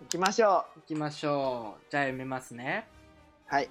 [0.00, 1.82] 行きましょ行きましょう。
[1.88, 2.88] じゃあ読みますね。
[3.50, 3.68] うはい。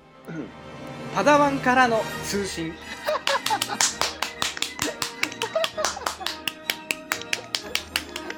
[1.14, 2.74] パダワンからの通信。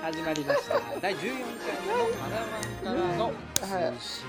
[0.02, 0.80] 始まりました。
[1.00, 1.30] 第14回
[1.86, 3.32] 目のパダワンからの
[4.00, 4.26] 通信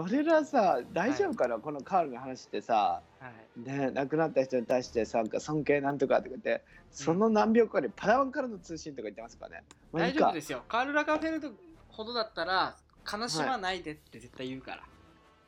[0.00, 3.02] 俺らさ大丈夫かな、このカールの話ってさ。
[3.20, 3.48] はい。
[3.58, 10.62] ね亡くなった人に対してさ尊敬なんとかとか言ってその何秒かでパダワンからの通信とか言ってますからね、まあ大丈夫ですよ。
[10.68, 11.50] カール・ラガーフェルド
[11.88, 12.76] ほどだったら
[13.10, 14.82] 悲しまないでって絶対言うから、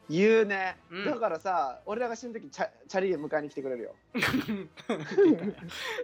[0.09, 1.05] 言うね、うん。
[1.05, 3.95] だからさ俺らが死ぬ時チャチャリで迎えに来てくれるよ。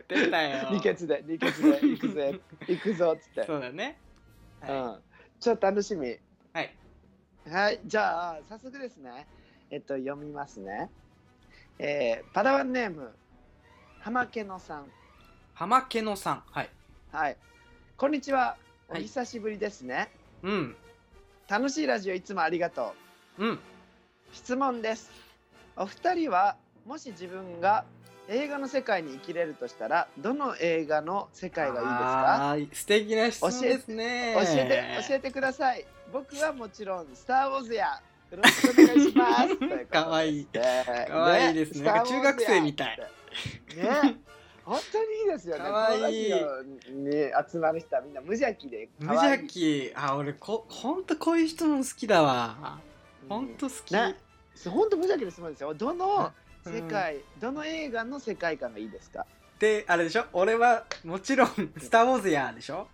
[0.09, 0.68] 出たよ。
[0.70, 3.44] 理血で理血で行くぜ行くぞっつって。
[3.46, 3.98] そうだね。
[4.62, 5.02] うはん。
[5.40, 6.06] ちょっと楽しみ。
[6.06, 6.20] い、はい、
[7.48, 9.24] はいじゃあ早速ですね。
[9.70, 10.90] えっと読みますね。
[11.78, 13.14] えーパダワンネーム
[14.00, 14.87] 浜家のさん。
[15.54, 16.42] 浜家のさん。
[16.50, 16.70] はい。
[17.12, 17.37] はい。
[17.96, 18.56] こんにちは。
[18.88, 19.02] おはい。
[19.02, 20.11] 久しぶりですね、
[20.42, 20.76] うん。
[21.48, 22.94] 楽しいラジオいつもありがと
[23.38, 23.44] う。
[23.44, 23.59] うん。
[24.32, 25.12] 質問です。
[25.76, 27.85] お二人はもし自分が
[28.28, 31.74] 映画の世界に生きれるとしたらどの映画の世界が
[32.54, 32.80] いいですか？
[32.80, 34.34] 素敵な質問ですね。
[34.36, 35.84] 教えて教えてください。
[36.12, 40.48] 僕はもちろん「スター・ウォーズ」やよろしくお願いします かわいい。
[40.52, 41.88] ねかわいいですね。
[42.06, 42.98] 中学生みたい。
[43.76, 44.16] ね
[44.64, 45.62] 本当にいいですよね。
[45.64, 46.32] かわいい。
[46.32, 47.12] に
[47.48, 49.92] 集まる人はみんな無邪気で無邪気。
[49.94, 52.80] あ俺こほんとこういう人も好きだわ。
[53.28, 54.16] ほんと好き、ね。
[54.64, 55.72] 本当無邪気で済むんですよ。
[55.74, 59.26] どのうん世界、どの映画の世界観がいいですか？
[59.59, 60.24] であれでしょ？
[60.33, 61.48] 俺はもちろん
[61.81, 62.88] 「スター・ウォーズや」でしょ？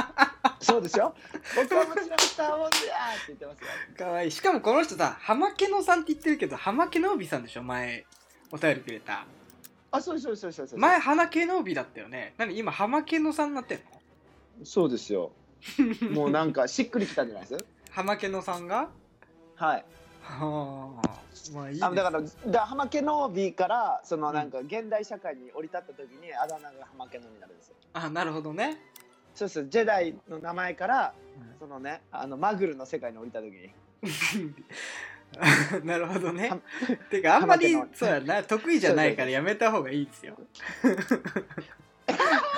[0.60, 1.14] そうでしょ？
[1.56, 3.66] 僕はもちろん「スター・ウォーズや!」って言ってますよ。
[3.96, 4.30] かわいい。
[4.30, 7.62] しかもこの人さ浜家のさんって言ってるけど浜家のびさんでしょ？
[7.62, 8.04] 前
[8.50, 9.24] お便りくれた。
[9.90, 12.34] あそうそうそうそうそう前花家のびだったよね。
[12.36, 13.84] 何今浜家のさんになってんの？
[14.64, 15.32] そうですよ。
[16.10, 17.64] もうなんかしっくりきたんじゃないです？
[17.90, 18.88] 浜家のさんが？
[19.56, 19.84] はい
[20.22, 21.22] はあ。
[21.54, 21.84] まあいいです。
[21.84, 27.76] あだからだ浜家の B からそのなんか現代社会に降り立った時にあだ名が浜家のになるんですよ。
[27.94, 28.78] あなるほどね。
[29.34, 29.66] そうそう。
[29.68, 31.14] ジェダイの名前から
[31.58, 33.70] そのねあのマグルの世界に降りた時に。
[35.84, 36.50] なるほどね。
[36.50, 36.58] は。
[37.10, 38.42] てかあんまりそうやな。
[38.42, 40.36] 得意じゃないからやめた方がいいですよ。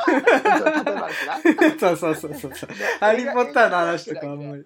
[1.81, 2.53] そうそうそうそう。
[3.01, 4.65] ハリー・ポッターの話とかあんまり。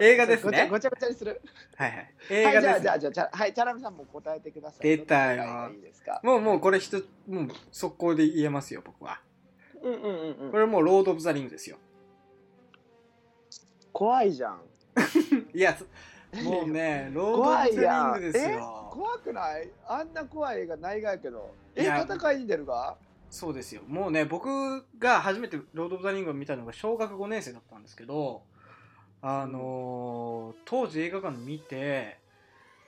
[0.00, 0.68] 映画ですね。
[0.70, 1.40] ごちゃごちゃにする。
[1.76, 2.14] はいはい。
[2.30, 2.80] 映はい、画です。
[2.82, 4.82] じゃあじゃあじゃあじゃあはいチャラメさんも答えてください。
[4.82, 5.70] 出たよ。
[6.22, 9.20] もうもうこれ一つもう速攻で言えますよ僕は。
[9.82, 10.50] うんうんうんうん。
[10.52, 11.76] これもうロード・オブ・ザ・リングですよ。
[13.92, 14.60] 怖いじゃん。
[15.54, 15.84] いやそ
[16.42, 18.88] もうねロード・オブ・ザ・リングですえよ。
[18.92, 19.68] 怖くない？
[19.86, 21.54] あんな怖い映画ないがやけど。
[21.74, 22.96] え戦いに出るが？
[23.30, 23.82] そうですよ。
[23.86, 28.42] もうね僕が初めてロード・オブ・ザ・リングを見たのが小学5年生だったんですけど。
[29.20, 32.18] あのー当時映画館で見て、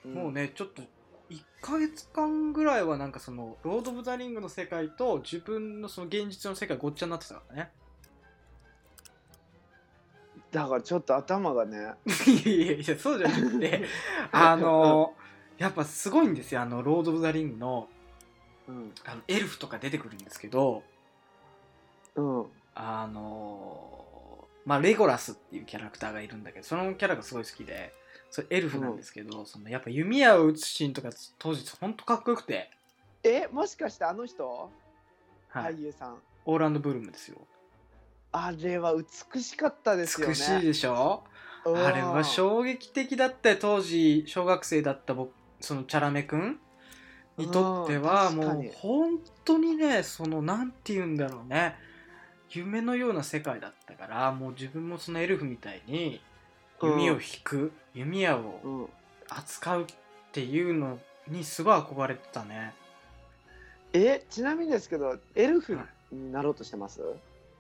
[0.04, 0.82] もうねちょっと
[1.28, 7.70] 1ヶ月間ぐらいはなんかそのロード・オブ・ザ・リングの世界と自分のその現実の世界ごっちゃになってたからね
[10.50, 11.92] だからちょっと頭がね
[12.26, 13.84] いやいやいやそうじゃなくて
[14.32, 15.14] あの
[15.58, 17.88] やっぱすごいんですよあのロード・オブ・ザ・リングの
[18.70, 20.82] うんあのエルフとか出てくるんですけど
[22.14, 22.46] うん。
[22.74, 27.92] あのまあレゴラスっていうキャラクターがいるんだけどそのキャラがすごい好きで
[28.30, 32.70] それエルフなんですけど、そのやっぱ弓矢を撃つシーンとか当時ほんとかっこよくて、
[33.24, 34.70] えもしかしてあの人、
[35.48, 36.18] はい、俳優さん。
[36.46, 37.38] オーランド・ブルームですよ。
[38.30, 40.34] あれは美しかったですよね。
[40.34, 41.24] 美しいでしょ？
[41.64, 41.76] うん。
[41.76, 46.60] あれは衝撃的だったよ当時小学生だった僕そのチャラメくん
[47.46, 51.76] にとってはもう本当にねそのなんて言うんだろうね。
[52.52, 56.20] 夢のような世界だったからもう自分もそのエルフみたいに
[56.82, 58.86] 弓を引く、弓矢をうん。
[59.28, 59.86] 扱うっ
[60.32, 60.98] ていうの
[61.28, 62.74] にすごい憧れてたね。
[63.92, 67.00] えちなみにですけどエルフはいになろうとしてます、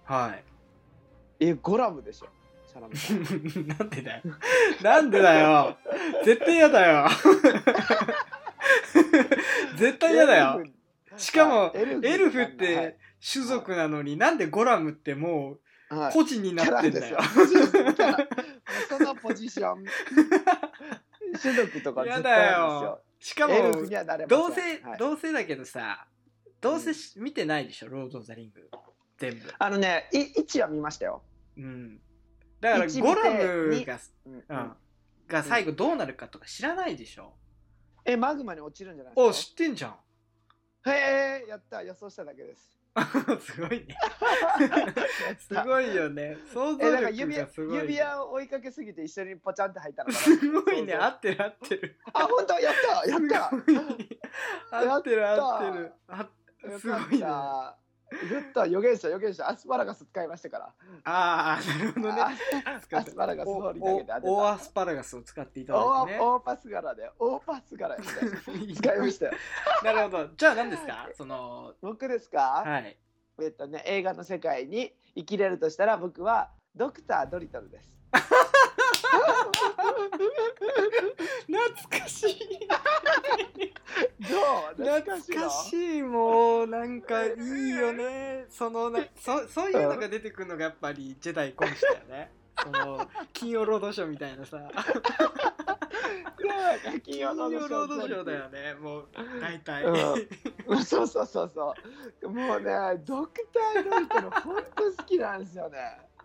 [0.04, 0.42] はい。
[1.38, 2.26] えゴラムでしょ？
[2.66, 2.94] シャラメ
[3.74, 4.22] なんでだよ。
[4.82, 5.76] なんでだよ。
[6.24, 7.06] 絶対嫌だよ
[9.76, 10.62] 絶対嫌だよ。
[11.16, 11.84] しかもはいエ
[12.18, 12.56] ルフっはい。
[12.56, 12.98] て
[13.32, 15.58] 種族なのになんでゴラムっても
[15.90, 16.12] うはい。
[16.12, 17.18] 個人になってんだよ。
[18.88, 19.84] そのポジション。
[21.40, 23.00] 種族とか嫌絶対だなんよ。
[23.18, 24.98] しかもですよエルフにはなれませんどうせ、はい。
[24.98, 26.06] どうせだけどさ
[26.60, 27.88] どうせし見てないでしょ？
[27.88, 28.68] ロード・オブザ・リング。
[29.18, 29.52] 全部。
[29.58, 31.22] あのねい1は見ましたよ、
[31.56, 32.00] うん。
[32.60, 34.44] だから一ゴラムが、うん。
[34.48, 34.72] うん、
[35.28, 37.34] が最後どうなるかとか知らないでしょ？
[38.04, 39.90] えマグマに落ちるんじゃないおです知ってんじゃん。
[40.82, 42.76] かへえやった予想しただけです
[43.40, 43.96] すごいね。
[45.38, 46.36] すごいよね。
[46.52, 47.76] 想像力指輪がすごい。
[47.78, 50.18] 指輪を追いかけすぎて一緒にポチャンって入ったのかな？
[50.18, 50.94] すごいね。
[50.94, 52.00] 合ってる合ってる。
[52.12, 52.54] あ本当？
[52.58, 55.92] やったやった すごい合ってる合ってる。
[56.08, 56.28] あ
[56.78, 57.24] すごいね。
[57.24, 57.79] あやった
[58.68, 60.72] 予言者予言者アスパラガス使いましたから
[61.04, 62.20] あー、なるほどね。
[62.20, 62.26] あ
[62.74, 66.18] アスパラガスお放り投げて当て大アスパラガスを使っていただいてね。
[66.18, 68.02] 大大パス柄で大パス柄で
[68.74, 69.32] 使いましたよ
[69.84, 70.28] なるほど。
[70.36, 71.08] じゃあ何ですか？
[71.16, 72.96] その、僕ですか、はい。
[73.42, 77.88] えっとね映画の世界に生きれるとしたら僕はドクタードリトルです
[81.46, 82.68] 懐かしい。
[84.20, 84.86] どう？
[84.86, 86.02] 懐かしい。
[86.02, 88.46] もう、なんかいいよね。
[88.48, 92.30] そのなそ、そういうのが出てくるのがやっぱりジェダイコンしたよね。
[92.62, 94.58] その、金曜ロードショーみたいなさ。
[96.36, 98.74] 金金曜ローードショーだよね。
[98.74, 99.08] もう、
[99.40, 99.84] 大体。
[99.84, 101.74] うんそうそうそうそ
[102.22, 102.70] うもうね
[103.04, 105.78] ドクタードリトル本当好きなんですよね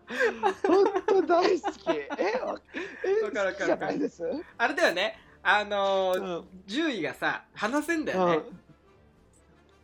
[0.64, 2.08] 本当大好きえ
[2.40, 2.60] わ
[3.04, 4.22] えわかるわかる好きじゃないです、
[4.56, 5.18] あれだよね。
[5.48, 6.44] あのーうん。
[6.66, 8.40] 獣医がさ、話せんだよね。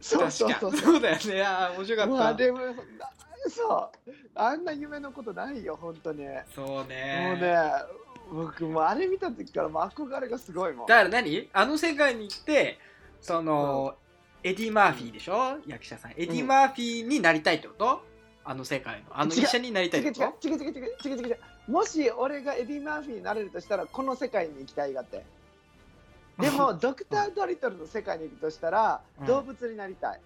[0.01, 0.77] そうそうそう。
[0.77, 1.43] そうだよね。
[1.43, 2.11] ああ、面白かった。
[2.11, 2.59] もうあれも
[3.49, 4.13] そう。
[4.35, 6.27] あんな夢のことないよ本当に。
[6.53, 7.39] そうもうね。
[7.41, 7.55] ね
[8.33, 10.87] 僕もうあれ見た時からもう憧れがすごいもん。
[10.87, 11.49] だから何？
[11.53, 12.81] あの世界に行って、
[13.21, 13.95] その、
[14.43, 15.59] エディ・マーフィーでしょ？
[15.69, 16.13] 役者さん。
[16.13, 18.03] エディ・マーフィーになりたいってこと？
[18.45, 19.21] あの世界の。
[19.21, 20.49] あの医者になりたいってこと？
[20.49, 20.73] 違う違う違う
[21.05, 21.39] 違う違う違う。
[21.69, 25.25] もし俺がエディ・マーフィーになれるとしたらこの世界に行きたいがって
[26.43, 29.27] でもドクター・ドリトルの世界に行くとしたらうん。
[29.27, 30.21] 動物になりたい。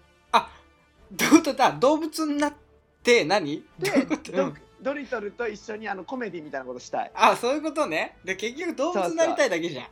[1.09, 1.71] どうだ？
[1.71, 2.53] 動物になっ
[3.01, 3.63] て何？
[3.79, 3.91] で
[4.33, 7.11] ドんドリトルと一緒にあのコメディみたいなことしたい。
[7.15, 8.17] あ、そういうことね。
[8.25, 9.85] で、結局動物になりたいだけじゃん。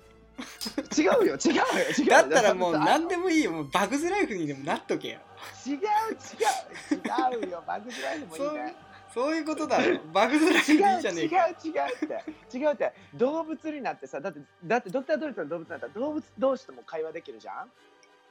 [0.96, 1.38] 違うよ。
[1.38, 1.64] 違うよ。
[1.98, 2.12] 違うよ。
[2.12, 3.52] だったらもう何でもいいよ。
[3.52, 5.20] もうバグズライフにでもなっとけよ。
[5.66, 5.86] 違う違う。
[7.46, 7.64] 違うよ。
[7.66, 8.76] バグズライフもいいね
[9.16, 9.78] そういうことだ。
[9.78, 9.98] ろ。
[10.14, 11.28] バグズラ違う違う違う。
[11.28, 11.32] っ
[12.52, 12.58] て。
[12.58, 12.94] 違うって。
[13.16, 17.64] 動物になってさだってだってドクター・ドリトルの動物になったら動物同士とも会話できるじゃ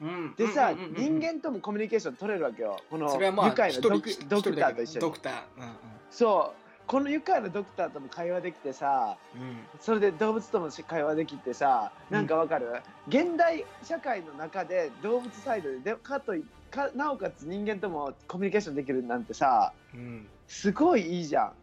[0.01, 0.05] ん？
[0.05, 0.35] うん。
[0.35, 2.77] でさ、うんうんうんうん人間ともコミュニケーション取れるわけよ。
[2.89, 5.01] この愉快なドクドクターと一緒に。
[5.01, 5.33] どドクター。
[5.33, 5.75] うん
[6.11, 6.61] そう。
[6.85, 9.41] この愉快なドクターとも会話できてさうん。
[9.41, 12.67] うんそれで動物とも会話できてさなんかわかる、
[13.07, 21.53] 現代社会の中で動物サイドででかといかなおかつ人間ともコミュニケーションできるなんてさうんすごいいいじゃん。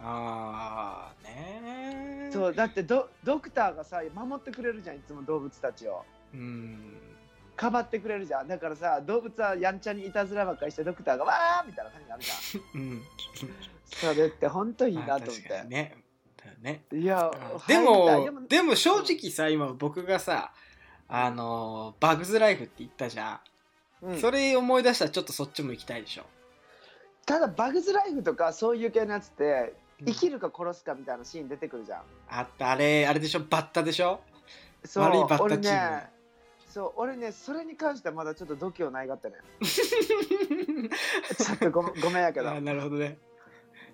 [0.00, 2.32] ああねー。
[2.32, 6.04] そうだってドドクターがさ守ってくれるじゃんいつも動物たちを。
[6.34, 6.96] うん。
[7.56, 8.48] かばってくれるじゃん。
[8.48, 12.80] だからさ動物はやんちゃにいたずらばっかりしてドクターがわーみたいな感じになるじゃん。
[12.80, 13.02] うん。
[13.86, 15.96] それって本当いいまあなと思って、ね。
[16.36, 16.84] だよね。
[16.92, 17.30] いや
[17.68, 20.52] でもでも正直さ今僕がさ
[21.08, 23.40] あのバグズライフって言ったじゃ
[24.02, 24.18] ん、うん。
[24.20, 26.24] それ思い出したらちょっとそっちも行きたいでしょ
[27.26, 30.06] ただバグズライフとかそういう系のやつってうん。
[30.06, 33.40] 生きるか殺すかみたいなシーン出てくるじゃん、あったあれあれでしょ？
[33.40, 34.20] バッタでしょ？
[34.84, 35.96] そう悪いバッタ俺チーム。
[35.96, 36.10] ね
[36.68, 39.36] そう俺ねそれに関してはまだちょっと度胸ないがってね。
[39.62, 42.50] ちょっとごごめんやけど。
[42.50, 43.16] あなるほどね。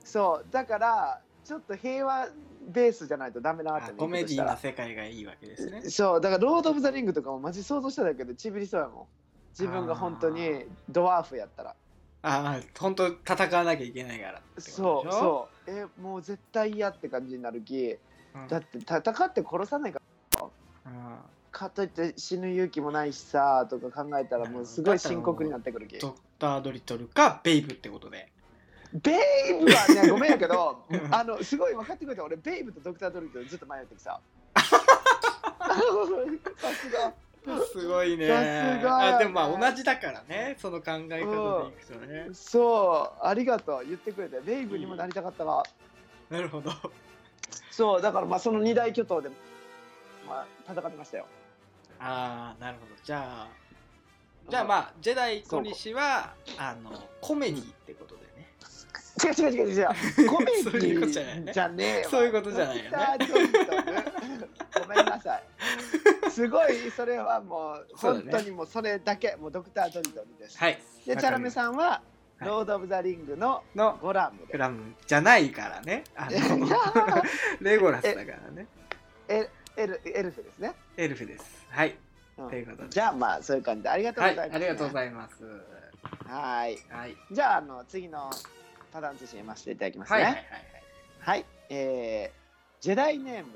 [0.02, 2.28] そうだからちょっと平和
[2.62, 5.82] ベースじゃないとダメなわけあコメディーな世界がいいわけですね。
[5.90, 9.06] そうだからロード・オブ・ザ・リングとかもマジ想像しただけでちびりそうやもん。
[9.50, 11.76] 自分が本当にドワーフやったら
[12.22, 15.70] ああ本当戦わなきゃいけないからそうそう。
[15.70, 17.96] えもう絶対嫌って感じになるき
[18.34, 18.48] うん。
[18.48, 20.00] だって戦って殺さないか
[20.38, 20.44] ら。
[20.44, 21.18] うん。
[21.50, 28.30] かといって死ぬ勇気もないしさとか考えたらもうすごい深刻になってくるきドクター・ドリトルかベイブってことで。
[28.92, 31.14] ベイブはねごめんやけどうん。
[31.14, 34.20] あのすごい分かってくれた俺ベイブとドクター・ドリトルずっと迷ってきさ
[34.54, 34.64] さ
[36.74, 37.14] すが
[37.72, 38.28] すごいね。
[38.28, 39.16] さすがやね。
[39.16, 40.56] あでもまあ同じだからね。
[40.58, 42.28] その考え方でいくとね。
[42.32, 45.64] そうありがとう言ってくれてベイブにもなりたかったわ
[46.28, 46.70] なるほど。
[47.70, 49.30] そうだからまあその二大巨頭で、
[50.28, 51.26] まあ、戦ってましたよ。
[51.98, 52.92] ああなるほど。
[53.02, 53.48] じゃあ
[54.48, 58.22] じゃあまあジェダイ小西はあのコメディってことで。
[58.22, 58.29] ね
[59.24, 59.86] 違う違う違う違う。
[60.28, 62.10] コメディねじゃねえわ。
[62.10, 62.90] そういうことじゃないよね。
[64.80, 65.42] ごめんなさい。
[66.30, 70.80] すごいそれはもう本当にもうそれだけもうドクター・ドリトルです、はい。
[71.06, 72.02] でチャラメんさんは、は
[72.42, 72.44] い。
[72.46, 74.52] ロード・オブ・ザ・リングののゴラムで。
[74.52, 74.94] クラム。
[75.06, 76.68] じゃないからねあの
[77.60, 78.66] レゴラスだからね。
[79.28, 81.66] エエルエルフですね、エルフです。
[81.70, 81.96] はい。
[82.38, 82.50] うん。
[82.50, 82.88] ということで。
[82.88, 83.88] じゃあまあそういう感じで。
[83.88, 85.48] ありがとうはいございます、ありがとうごいざいますま
[86.28, 86.32] す。
[86.32, 86.78] はい。
[86.90, 87.16] はい。
[87.30, 88.30] じゃああの次の
[88.92, 90.16] パターン通信読ませていただきますね。
[90.16, 90.44] はいはいはい
[91.20, 93.50] はい、えー、ジェダイネーム、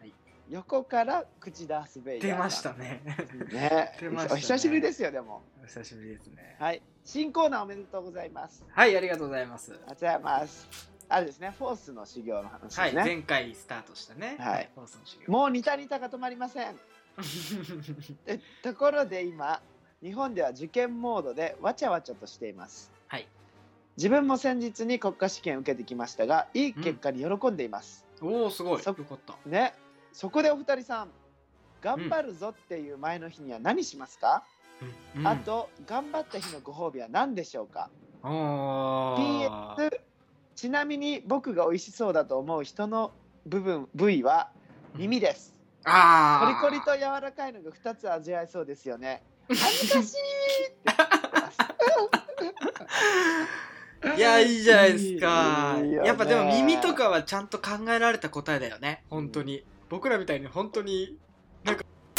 [0.00, 0.12] はい。
[0.50, 3.00] 横から口出すベイ出ましたね。
[3.52, 3.92] ね。
[4.00, 4.34] 出ましたね。
[4.34, 5.42] お久しぶりですよでも。
[5.62, 6.56] お久しぶりですね。
[6.58, 6.82] はい。
[7.04, 8.64] 新コーナーおめでとうございます。
[8.68, 9.72] はいありがとうございます。
[9.72, 10.90] ありがとうございます。
[11.08, 14.36] あれですねフォースの修行の話ですはいね、前回スタートしたね。
[14.40, 14.68] はい。
[14.74, 15.32] 放送の修行。
[15.32, 16.76] もう似た似たが止まりません。
[18.26, 19.62] えところで今
[20.02, 22.90] 日本では受験モードでわちゃわちゃとしています。
[23.06, 23.28] はい
[23.96, 28.72] 自分も先日に国家試験を受けてきましたがいい結果に喜んでいます、おおすごい。
[28.74, 29.34] よそかった。
[29.48, 29.74] ね。
[30.12, 31.08] そこでお二人さん
[31.80, 34.44] 頑張るぞっていう前の日には何しますか、
[35.16, 35.26] うん。
[35.26, 37.88] あと頑張った日のご褒美は何でしょうか、
[38.22, 39.90] PS
[40.54, 43.12] ちなみに僕が美味しそうだと思う人の
[43.46, 44.50] 部分部位は
[44.94, 45.54] 耳です、
[45.84, 46.60] あー。
[46.60, 49.22] コリコリと柔らかいのが2つ味わえそうですよね。
[49.48, 51.58] 恥ずかしいって言ってます
[54.16, 55.78] いやいいじゃないですか。
[55.82, 59.04] いいやっぱでも耳とかはちゃんと考えられた答えだよね。
[59.10, 59.64] 本当に。
[59.88, 61.16] 僕らみたいに本当に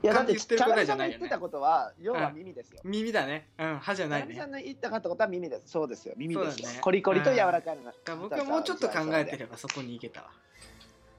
[0.03, 1.27] いやだって言ってる答えじゃないよね。
[1.27, 3.49] チャラメさんが言ってたことは要は耳ですよ、耳だね。
[3.57, 4.27] うん歯じゃないね。
[4.27, 5.71] ラメさんの言ったかったことは耳です。
[5.71, 6.79] そうですよ耳ですよ、ね。
[6.81, 10.29] コリコリと柔らかいのがだ僕はもうちょっと考えてればそこに行けたわ。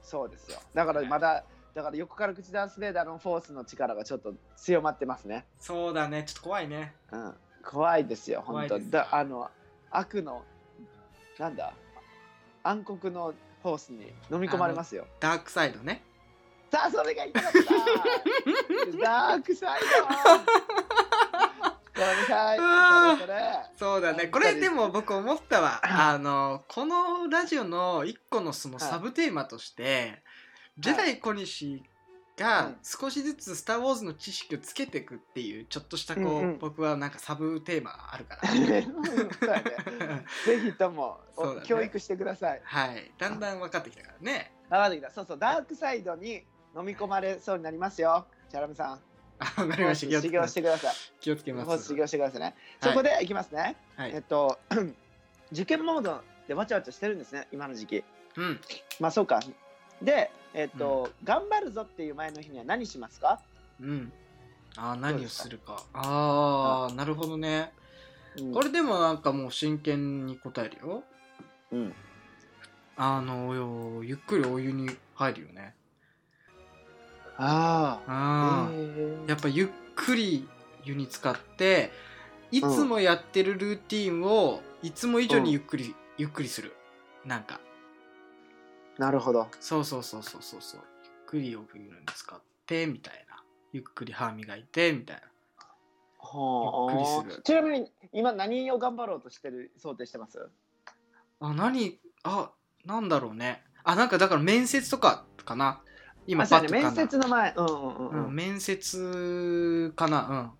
[0.01, 0.59] そうですよ。
[0.73, 1.43] だからまだ
[1.75, 5.45] だから横から口ダンスレーダーのフォースの力がちょっと強まってますね。
[5.59, 6.23] そうだね。
[6.25, 6.93] ちょっと怖いね。
[7.11, 7.33] うん。
[7.63, 9.49] 怖いですよ本当だあの
[9.91, 10.43] 悪の
[11.39, 11.73] なんだ？
[12.63, 15.07] 暗黒のフォースに飲み込まれますよ。
[15.19, 16.03] ダークサイドね。
[16.71, 17.59] さあそれが言いたかった。
[19.01, 19.85] ダークサイド。
[21.99, 24.27] ごめんなそうだね。
[24.27, 25.81] これでも僕思ったわ。
[25.83, 30.21] あのこのラジオの一個のそのサブテーマとして、
[30.77, 31.98] ジェダイ小西う
[32.39, 32.79] がん。
[32.83, 36.57] 少しずつ「スター・ウォーズ」の知識をつけていくっていうちょっとしたこう、うんうん。
[36.59, 38.49] 僕はなんかサブテーマがあるから。
[40.45, 41.61] ぜひとも、ね。
[41.65, 42.61] 教育してください。
[42.63, 43.11] はい。
[43.17, 44.51] だんだん分かってきたからね。
[44.69, 45.11] 分かってきた。
[45.11, 48.25] そうそうダークサイドに飲み込まれそうになりますよ。
[48.49, 49.01] チャラメさん。
[49.39, 50.21] あ分かりました。
[50.21, 50.95] 修行してください。
[51.19, 51.87] 気をつけます。
[51.87, 52.55] 修行してくださいね。
[52.81, 53.75] そこでいきますね。
[53.95, 54.11] はい。
[54.13, 54.59] えっと
[55.51, 57.47] 受験モードでわちゃわちゃしてるんですね。
[57.51, 58.03] 今の時期。
[58.35, 58.61] うん。
[58.99, 59.39] まあそうか。
[60.01, 63.39] で、えっと、頑張るぞっていう前の日には何しますか？
[63.81, 64.11] うん。
[64.77, 65.83] あー何をするか。
[65.93, 67.71] ああなるほどね。
[68.37, 68.53] うん。
[68.53, 71.03] これでもなんかもう真剣に答えるよ。
[71.71, 71.93] うん。
[72.97, 75.75] あのよゆっくりお湯に入るよね。
[77.37, 79.29] あああ、ー。
[79.29, 80.47] やっぱゆっくり
[80.83, 81.91] 湯に浸かって
[82.51, 86.75] いつもやってるルーティンをいつも以上にゆっくり、ゆっくりする。
[87.25, 87.59] なんか
[88.99, 89.47] なるほど。
[89.59, 90.81] そうそうそうそうそうそう。
[91.03, 92.35] ゆっくりお湯に浸か？
[92.35, 93.41] ってみたいな。
[93.71, 95.21] ゆっくり歯磨いてみたいな。
[96.19, 97.41] はゆっくりする。
[97.43, 100.49] ちなみに今何を頑張ろうとしてる想定してます？
[101.39, 101.97] あ何？
[102.23, 102.51] あ
[102.85, 103.63] なんだろうね。
[103.83, 105.81] あなんかだから面接とかかな。
[106.27, 106.81] 今パッとかな。
[106.83, 107.53] 面接の前。
[107.55, 110.53] うんうんうんうん、面接かな。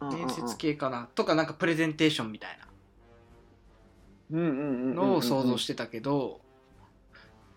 [0.00, 0.08] うん。
[0.08, 1.08] うん面接系かな。
[1.14, 2.58] とかなんかプレゼンテーションみたい
[4.30, 4.62] うんうんうんう
[4.92, 6.40] んなのを想像してたけど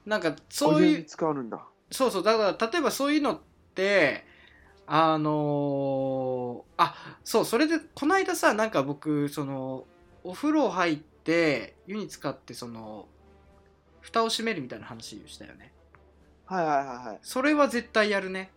[0.06, 1.64] なんかそういう使うんだ。
[1.91, 3.39] そうそうだから例えばそういうのっ
[3.76, 4.26] て
[4.88, 9.86] あのーあそうそれでこの間さなんか僕その
[10.24, 13.08] お風呂入って湯に浸かってその
[13.99, 15.72] 蓋を閉めるみたいな話をしたよね。
[16.45, 17.20] はいはいはいはい。
[17.22, 18.52] それは絶対やるね。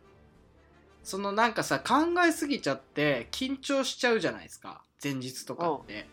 [1.02, 4.82] そのなんかさ考えすぎちゃって緊張しちゃうじゃないですか。
[5.02, 6.06] 前日とかって。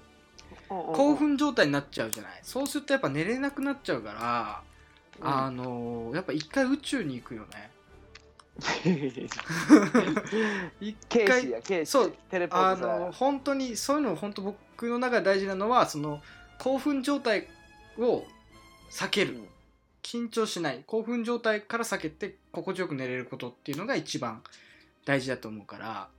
[0.68, 2.40] 興奮状態になっちゃうじゃない。
[2.44, 4.64] そうするとやっぱ寝れなくなっちゃうから、
[5.22, 7.72] あのーやっぱ一回宇宙に行くよね。
[10.80, 12.12] 一回そう。
[12.30, 16.22] テレポーあの本当にそういうの本当僕の中で大事なのはその
[16.60, 17.48] 興奮状態
[17.98, 18.26] を
[18.92, 19.40] 避ける。
[20.04, 20.84] 緊張しない。
[20.88, 24.42] 興奮状態から避けて心地よく寝れることっていうのが一番
[25.06, 26.10] 大事だと思うから、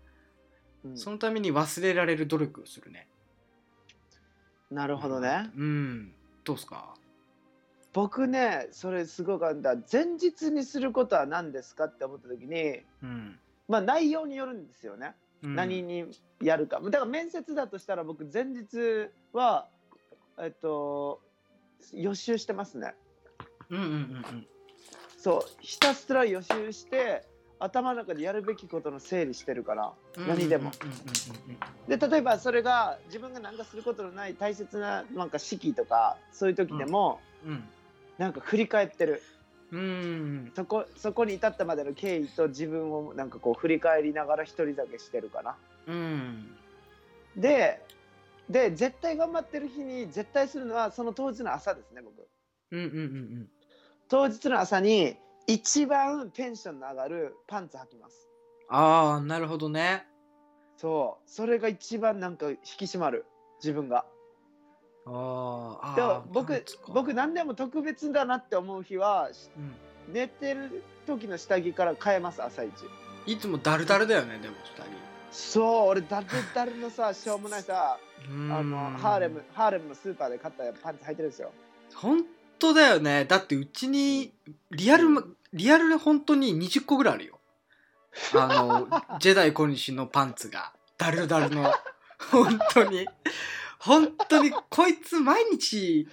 [0.84, 0.96] うん。
[0.96, 3.08] そのために忘れられる努力をするね。
[4.70, 5.50] なるほどね。
[5.56, 6.12] うん。
[6.44, 6.94] どうっすか？
[7.92, 13.38] 僕ねそれすごかった前日にすることは何ですかって思った時にうん、
[13.68, 16.06] まあ内容によるんですよね、うん、何に
[16.42, 16.80] やるか。
[16.80, 19.68] だから面接だとしたら僕前日は
[20.38, 21.20] えっと
[21.92, 22.94] 予習してますね。
[23.70, 24.46] うんうんうんうん。
[25.18, 25.42] そう。
[25.60, 27.24] ひたすら予習して
[27.58, 30.70] 頭の中でやるべきことの整理してるから何でも。
[31.88, 37.64] で例えばそれが自分が何かすることのない大切ななんか式とかそういう時でも、うん
[38.18, 39.22] なんか振り返ってる
[39.72, 45.56] うんうんそこそこに至ったまでの経緯と自分をなんかこう振り返りながら一人酒してるかな。
[45.86, 46.54] うん
[47.36, 47.80] で
[48.50, 52.28] で絶対頑張ってる日に絶対するのはその当日の朝ですね僕。
[52.70, 53.48] うんうんうん
[54.08, 58.28] 当日の朝に一番テンションの上がるパンツ履きます。
[58.68, 60.06] ああなるほどね
[60.76, 63.24] そうそれが一番なんか引き締まる
[63.60, 64.04] 自分が。
[65.06, 70.12] あでも僕僕何でも特別だなって思う日はうん。
[70.12, 72.72] 寝てる時の下着から変えます朝一。
[73.26, 74.86] いつもダルダルだよねでも下着。
[75.30, 77.98] そう俺ダルダルのさ しょうもないさ
[78.28, 78.52] うん。
[78.52, 81.52] あのハーレムハーレムのスーパーで買ったパンツ履いてるんですよ。
[81.94, 82.24] 本
[82.58, 83.24] 当だよね。
[83.24, 84.32] だってうちに
[84.70, 85.08] リアル
[85.52, 87.38] リアルで本当に20個ぐらいあるよ。
[88.34, 88.88] あの
[89.20, 90.72] ジェダイ小西のパンツが。
[90.98, 91.72] ダルダルの。
[92.30, 93.06] 本当に
[93.84, 96.08] 本当にこいつ毎日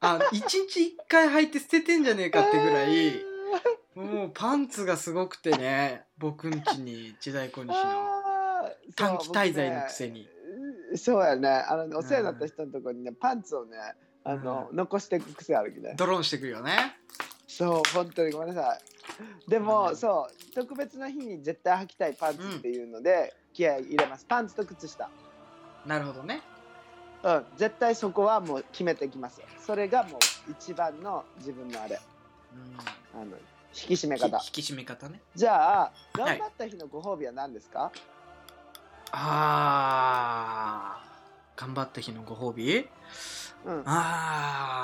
[0.00, 3.12] あ1日1回履いて捨ててんじゃねえかってぐらい
[3.94, 7.74] もうパンツがすごくてね僕んちにジェダイ小西の
[8.96, 10.28] 短期滞在のくせに。
[10.96, 11.48] そうやね。
[11.48, 13.76] あのお世話になった人のところにねパンツをね
[14.24, 15.94] あの、残していく癖あるきね。
[15.96, 16.96] ドローンしてくるよね。
[17.46, 18.78] そう本当にごめんなさ
[19.46, 19.50] い。
[19.50, 19.96] でも、うん。
[19.96, 24.24] そう特別な日に絶対履きたいパンツっていうので、気合い入れます。
[24.24, 25.10] パンツと靴下。
[25.86, 26.40] なるほどね
[27.24, 29.46] うん絶対そこはもう決めてきますよ。
[29.64, 30.20] それがもう
[30.52, 31.98] 一番の自分のあれ。
[32.54, 33.20] うん。
[33.20, 33.32] あの
[33.74, 34.36] 引き締め方。
[34.36, 35.20] 引き締め方ね。
[35.34, 37.90] じゃあはい頑張った日のご褒美は何ですか、
[39.12, 41.60] あー。
[41.60, 42.86] 頑張った日のご褒美？
[43.64, 43.82] うん。
[43.86, 44.82] あ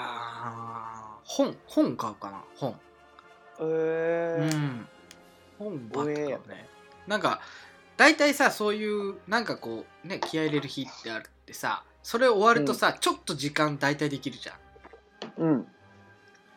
[1.25, 1.29] ー。
[1.29, 2.75] 本本買うかな本。
[3.61, 4.55] えー。
[4.55, 4.89] うん。
[5.59, 6.69] 本ばっか買うおえね
[7.07, 7.41] なんか
[7.99, 14.53] 大体さそういうなんかこうね気合い入れる日ってあるってさそれ終わるとさ、ちょっと時間大体できるじゃ
[15.43, 15.43] ん。
[15.43, 15.67] うん。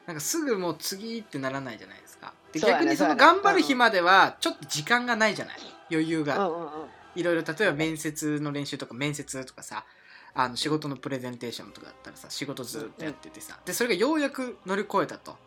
[0.06, 2.34] なんかすぐもう次ってならないじゃないですか。
[2.52, 5.58] でね逆にその頑張る日まではちょっと時間がないじゃない。
[5.90, 6.70] 余裕が、うんうんうん。
[7.16, 9.86] いろいろ例えば面接の練習とか面接とかさ
[10.34, 13.60] あの仕事のプレゼンテーションとかだったらさ仕事ずっとやっててさ。
[13.66, 15.38] でそれがようやく乗り越えたと。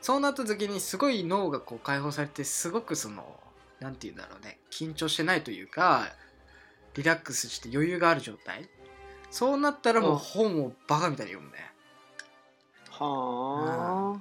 [0.00, 3.38] そうなった時にすごい脳がこう解放されてすごくその
[3.80, 4.58] なんて言うんだろうね。
[4.70, 6.08] 緊張してないというか
[6.94, 8.68] リラックスして余裕がある状態
[9.30, 11.70] そうなったらもう本をバカみたいに読むね。
[12.90, 14.20] は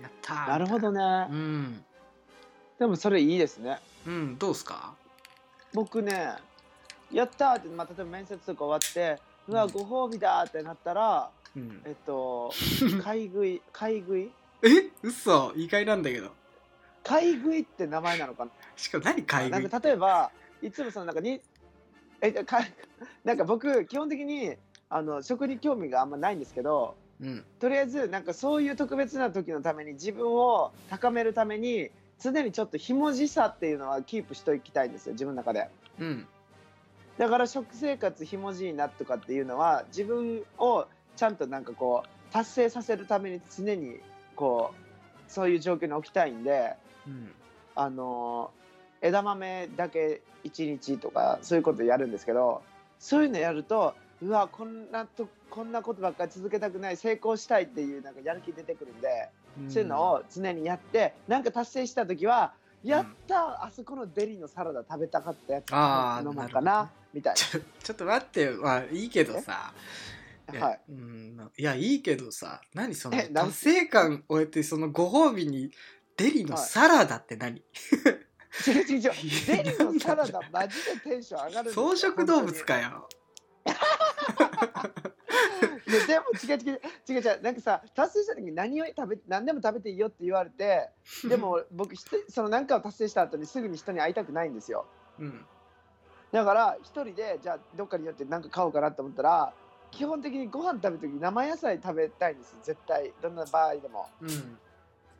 [0.00, 0.58] やったな。
[0.58, 1.00] るほどね、
[1.30, 1.84] うん。
[2.78, 3.78] でもそれいいですね。
[4.06, 4.94] うんどうっすか？
[5.72, 6.32] 僕ね
[7.12, 9.70] やったーって、まあ、例えば面接とか終わってうわうん。
[9.72, 11.82] ご褒美だーってなったらうん。
[11.84, 12.52] えっと
[13.02, 14.30] 買い食い買い食い？
[14.62, 14.68] え？
[15.02, 15.52] 嘘。
[15.56, 16.30] 意外なんだけど。
[17.02, 18.50] 買い食いって名前なのかな？
[18.76, 20.30] しかも何買い食いなんか例えば
[20.62, 21.40] いつもそのなんかに
[22.20, 22.60] えか
[23.24, 24.56] なんか僕基本的に
[24.88, 27.44] あの食に興味があんまないんですけどうん。
[27.58, 31.90] とりあえずなんかそういう特別な時のために自分を高めるために
[32.20, 35.68] 常にちょっとひもじさっていうのはキープしておきたいんですよ自分の中で。
[35.98, 36.26] うん。
[37.18, 40.86] だから食生活ひもじいなとかっていうのは自分を
[41.16, 44.00] ちゃんとなんかこう達成させるために常に
[44.34, 46.74] こうそういう状況に置きたいんで
[47.06, 47.32] うん。
[47.76, 48.50] あの
[49.04, 52.62] 枝豆だけ1日とかそういうことやるんですけど
[52.98, 59.28] そういうのやるとうわこんなとこんなことばっかり続けたくない成功したいっていうなんかやる気出てくるんで、
[59.60, 65.70] うん、そういうのを常にやってなんか達成した時はやった、うん、あそこのデリのサラダ食べたかったやつ
[66.26, 67.36] 飲むかな、ね、みたいな。
[67.36, 69.74] ちょちょっと待ってまあいいけどさ。
[70.46, 72.62] はい、うん、いやいいけどさ。
[72.74, 75.70] 何その達成感終えてそのご褒美に
[76.16, 77.62] デリのサラダって何、はい
[78.62, 79.10] 10時以上
[79.46, 83.08] デリのサラダマジでテンション上がる草食動物かよ。
[85.86, 86.80] いやでも違う違う。
[87.08, 87.42] 違う違う。
[87.42, 90.88] なんかさ達成した時に何を食べ何でも食べていいよって言われて
[91.28, 91.94] でも僕
[92.28, 94.86] その何かを達成した後にすぐに人に会いたくないんですよ、
[95.18, 95.44] うん、
[96.32, 99.52] だから一人でじゃあどっかに寄って何か買おうかなと思ったら
[99.90, 103.12] 基本的にご飯食べる時生野菜食べたいんです絶対。
[103.22, 104.58] どんな場合でも、うん、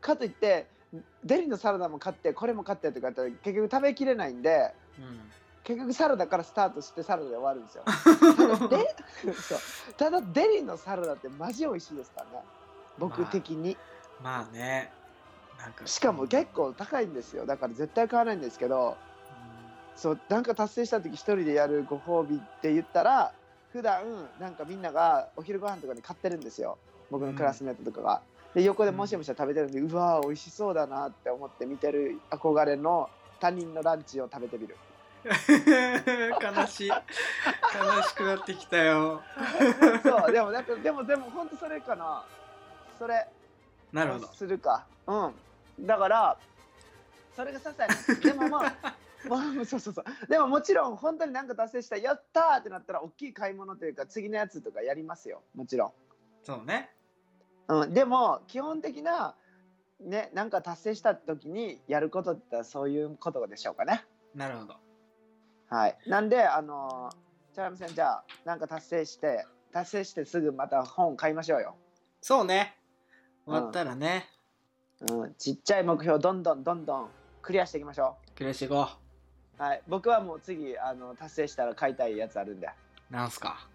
[0.01, 0.67] かといって
[1.25, 4.73] デリのサラダも買ってこれも買ってとかやったら結局食べきれないんで
[5.65, 7.85] 結局サラダからスタートしてサラダで終わるんですよ。
[8.37, 9.59] ただで そう。
[9.97, 12.45] ただデリのサラダってマジ美味しいですからね。
[12.99, 13.77] 僕的に、
[14.23, 14.93] まあね。
[15.59, 17.47] なんかしかも結構高いんですよ。
[17.47, 18.97] だから絶対買わないんですけど
[19.97, 23.33] そうなんか達成した時一人でやるご褒美って言ったら
[23.73, 26.79] 普段なんかみんながお昼ご飯とかに買ってるんですよ。
[27.11, 28.23] 僕のクラスメートとかが。
[28.55, 34.77] で横でもしもし食べてるんで、うわー美味しそうだなって思って見てる憧れの他人のランチを食べてみる。
[35.25, 36.89] 悲しい。
[36.89, 36.95] 悲
[38.03, 39.23] しくなってきたよ。
[40.03, 42.25] そうでもなんかでもでも本当それかな。
[42.99, 43.27] それ
[43.93, 44.27] なるほど。
[44.29, 44.87] するか。
[45.07, 45.33] う
[45.83, 45.87] ん。
[45.87, 46.37] だから
[47.35, 48.95] それが些細なでもまあ
[49.29, 50.05] まあそうそうそう。
[50.29, 55.43] でももちろん本当になんか達成したやったーってなったら大きい買い物というか次のやつとかやりますよ。
[55.55, 55.93] もちろん、
[56.45, 56.91] そうね
[57.69, 59.35] うん、でも基本的な
[60.01, 64.05] ねなんか達成した時にやることってそういうことでしょうかね。
[64.35, 64.75] なるほど。
[65.69, 65.97] はい。
[66.07, 67.11] なんであの
[67.55, 71.77] チャラムさんじゃあなんか達成して達成してすぐまた本買いましょうよ。
[72.21, 72.77] そうね。
[73.47, 74.25] うん終わったらね、
[75.11, 77.11] うん、ちっちゃい目標どんどんどんどん
[77.43, 78.89] クリアしていきましょクリアしていこ
[79.59, 79.63] う。
[79.63, 82.69] はい、僕はもう次あの達成したら買いたいやつあるんで、
[83.11, 83.69] うなんすか？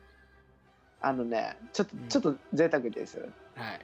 [1.02, 2.08] あのね、ちょっとうん。
[2.08, 3.30] ちょっと贅沢です。
[3.60, 3.80] はい。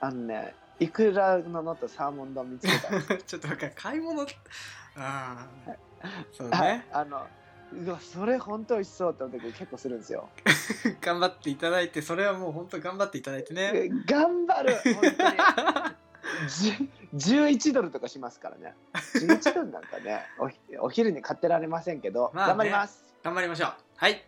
[0.00, 3.16] あのね、イクラの乗ったサーモン丼見つけた？
[3.24, 4.22] ちょっとわかる買い物？
[4.96, 6.78] ああそうはい。
[6.78, 7.26] ね、あの
[7.72, 10.28] うわそれ本当美味しそうって思った時結構するんですよ。
[11.00, 13.70] 頑張っていただいてそれはもう本当頑張っていただいてね。
[13.74, 15.96] え頑張る本当に。
[16.48, 18.74] じゅ11ドルとかしますからね。
[19.14, 22.48] 11ドルなんかね、おひお昼に買ってられませんけど、まあね。
[22.50, 23.04] 頑張ります。
[23.22, 23.74] 頑張りましょう。
[23.96, 24.24] はい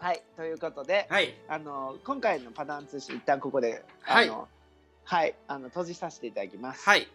[0.00, 4.48] はい、ということで、はいあの今回のパターン通信一旦ここであはいの
[5.04, 6.88] はい、あの閉じさせていただきます。
[6.88, 7.06] はい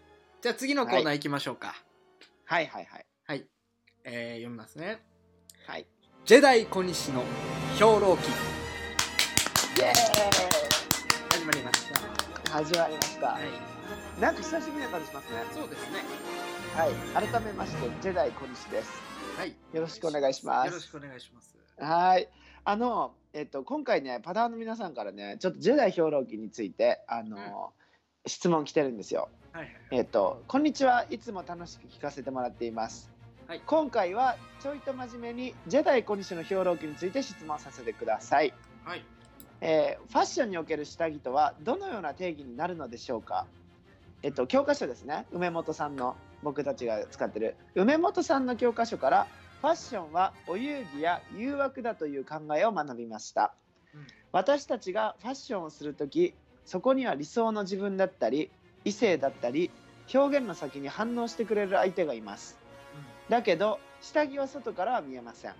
[0.41, 1.73] じゃあ次のコーナー行きましょうか
[2.45, 3.45] はいはいはいはい、
[4.03, 4.99] えー読みますね
[5.65, 5.87] はい。
[6.25, 7.23] ジェダイ小西の
[7.79, 8.29] 兵糧記
[9.81, 9.93] イエーイ
[11.33, 13.27] 始まりました始まりました。
[13.29, 13.41] はい
[14.21, 15.43] なんか久しぶりな感じしますね。
[15.53, 15.99] そうですね
[16.75, 17.27] はい。
[17.29, 18.91] 改めましてジェダイ小西です。
[19.37, 20.67] はいよろしくお願いします。
[20.67, 22.29] よろしくお願いしますはい。
[22.67, 27.73] あのえっと今回ねパターンの皆さんからねちょっとジェダイ兵糧記についてあの、
[28.25, 29.29] 質問来てるんですよ。
[29.51, 31.05] はいはいえっと、こんにちは。
[31.11, 33.11] いつも楽しく聞かせてもらっています。
[33.47, 38.51] はい今回はちょいと真面目にジェダイ小西の兵糧記について質問させてください。
[38.83, 39.05] はい
[39.61, 43.45] えーファッションにおける下着とはどのような定義になるのでしょうか？
[44.23, 45.27] えっと教科書ですね。
[45.31, 49.27] 梅本さんの僕たちが使ってる梅本さんの教科書から
[49.65, 53.55] ファッションはお遊戯や誘惑だという考えを学びました。
[53.95, 54.05] うん。
[54.31, 56.35] 私たちがファッションをするとき
[56.65, 58.51] そこには理想の自分だったり
[58.83, 59.71] 異性だったり
[60.13, 62.59] 表現の先に反応してくれる相手がいます。
[63.27, 65.53] だけど下着は外からは見えません。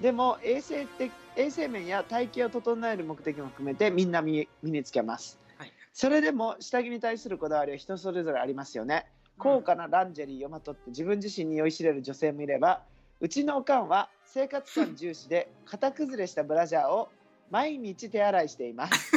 [0.00, 5.72] でも衛生的衛生面や体型を整える目的も含めてみんな身身につけます、はい。
[5.92, 9.04] それでも下着に対するこだわりは人それぞれありますよね。
[9.36, 12.80] 高価なランジェリーをまとって自分自身に酔いしれる女性もいれば
[13.20, 17.08] うちのおかんは生活感重視で 型崩れしたブラジャーを
[17.50, 19.12] 毎日手洗いしています。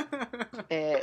[0.70, 0.96] え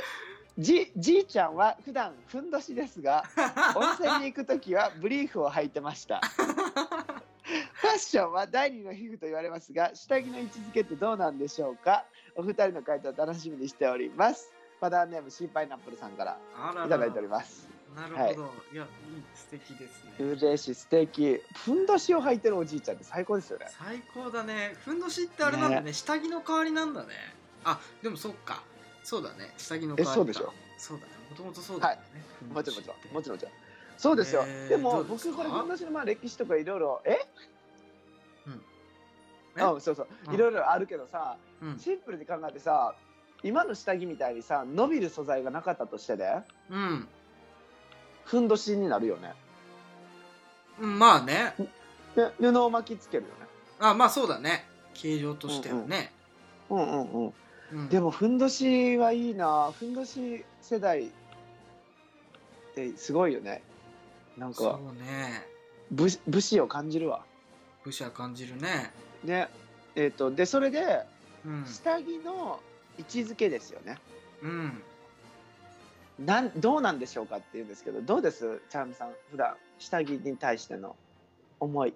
[0.56, 3.24] じじいちゃんは普段ふんどしですが
[3.74, 6.20] 温泉に行く時はブリーフを履いてました。
[6.20, 12.04] ファッションは第二の皮膚と言われますが下着の位置づけってどうなんでしょうか？
[12.36, 14.52] お二人の回答楽しみにしております。
[14.78, 16.38] ファダーネームシーパイナップルさんから。
[16.86, 18.88] いただいておりますなるほど、い、やいい
[19.34, 20.12] 素敵ですね。
[20.18, 21.40] 嬉しい素敵。
[21.54, 23.66] ふんどしを履いてるおじいちゃんって最高ですよね。
[23.70, 24.74] 最高だね。
[24.84, 25.92] ふんどしってあれなんだね。
[25.92, 27.08] 下着の代わりなんだね。
[27.64, 28.62] あでもそっか。
[29.04, 29.52] そうだね。
[29.56, 30.52] 下着の代わりそうでしょ？
[30.76, 31.12] そうだね。
[31.30, 32.02] もともとそうだよね、
[32.40, 33.52] ふもちろんもちろんもちろんもちろん。
[33.96, 37.20] そうですよ、えーでも僕これふんどしのまあ歴史とかいろいろえ？
[39.56, 39.62] え？
[39.62, 40.08] あそうそう。
[40.26, 40.34] うん。
[40.34, 41.78] いろいろあるけどさ、うん。
[41.78, 42.96] シンプルに考えてさ
[43.44, 46.28] 今の下着みたいにさ伸びる素材がなかったとしてで
[46.70, 47.08] うん
[48.24, 49.34] ふんどしになるよね。
[50.80, 51.54] うんまあね。
[52.16, 53.34] で布を巻きつけるよね。
[53.80, 54.66] あまあそうだね。
[54.94, 56.12] 形状としてはね、
[56.70, 57.32] うんうんうん。
[57.72, 57.88] うん。
[57.88, 59.72] でもふんどしはいいな。
[59.72, 61.10] ふんどし世代っ
[62.74, 63.62] てすごいよね。
[64.36, 65.46] なんそかうね。
[65.90, 67.24] 武士武士を感じるわ。
[67.84, 68.92] 武士は感じるね。
[69.24, 69.48] ね。
[69.96, 71.04] えっ、とでそれで
[71.44, 71.64] うん。
[71.66, 72.60] 下着の
[72.98, 73.98] 位置づけですよね。
[74.42, 74.82] うん
[76.18, 78.62] なんどうなんでしょうかっていうんですけどどうです？
[78.70, 80.96] チャームさん普段下着に対しての
[81.60, 81.94] 思い。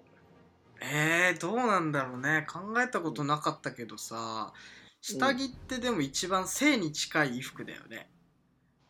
[0.81, 2.45] えー、どうなんだろうね。
[2.49, 4.53] 考えたことなかったけどさ
[5.01, 8.09] 下着ってでも一番性に近い衣服だよね、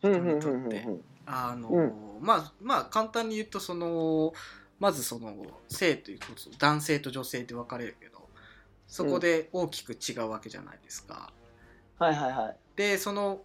[0.02, 0.12] うん。
[0.14, 0.86] 人にとって。
[1.26, 4.32] あの、うまあまあ簡単に言うとその
[4.80, 5.36] まずその
[5.68, 8.28] 性ということ男性と女性で分かれるけど
[8.88, 11.32] そこで大きく違うわけじゃないですか。
[11.98, 12.56] はいはいはい。
[12.74, 13.42] でその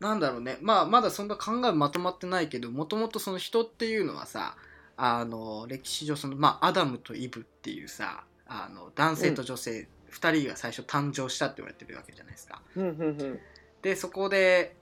[0.00, 0.58] なんだろうね。
[0.60, 4.56] まあまだそんな考えまとまってないけどもともとその人っていうのはさ
[4.96, 12.60] あの歴史上その、まあ、アダムとイブっていうさあの男性と女性2人が最初誕生したって言われてるわけじゃないですか。
[12.76, 13.40] うんうんうん。
[13.82, 14.76] でそこで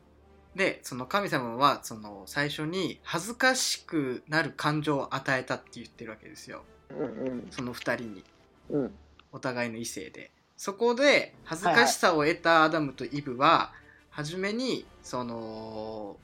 [0.55, 6.63] でその神様はその最初に恥ずかしくなる感情を与えたって言ってるわけですよ。
[6.91, 7.47] うんうん。
[7.51, 8.25] その2人に。
[8.71, 8.95] うん。
[9.33, 10.31] お互いの異性で。
[10.57, 13.73] そこで恥ずかしさを得たアダムとイブは
[14.15, 16.17] 初めにその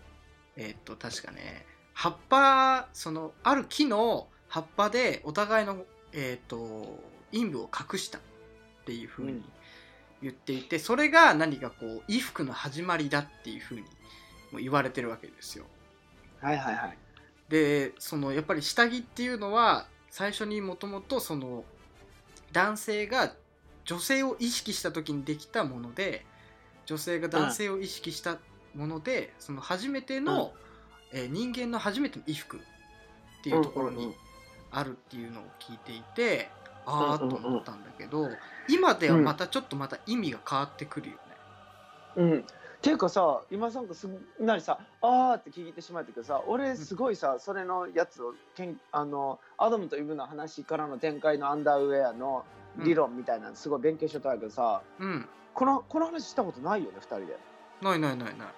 [0.56, 5.76] えっと確かね葉っぱそのある木の葉っぱでお互いの
[6.12, 6.98] えっと
[7.32, 8.20] 陰部を隠したっ
[8.86, 9.44] ていうふうにうん
[10.22, 13.82] 言っていてそれが何かこう衣服の始まりだっていうふうに
[14.52, 15.64] も言われてるわけですよ。
[16.40, 16.98] はいはいはい
[17.48, 21.64] でそのやっぱり下着っていうのは最初にもともとその
[22.52, 23.32] 男性が
[23.84, 26.24] 女性を意識した時にできたもので
[26.90, 28.38] 女性が男性を意識した
[28.74, 30.52] もので、その初めての、
[31.12, 32.60] えー人間の初めての衣服っ
[33.44, 34.12] ていうところに
[34.72, 36.48] あるっていうのを聞いていて、
[36.86, 38.28] ああと思ったんだけど、
[38.68, 41.20] 今ではまたちょっとまた意味が変わってくるよね。
[42.16, 42.38] うん。
[42.40, 42.42] っ
[42.82, 52.44] ていうかさ今さんがすんなりさ「あー」って聞いてしまったけどさ俺すごいさ、それのやつをけんあのアダムとイブの話からの展開のアンダーウェアの
[52.78, 57.38] 理論みたいなのすごい勉強しとったんやけどさ、うん、このこの話したことないよね2人で。
[57.82, 58.48] ないないないない。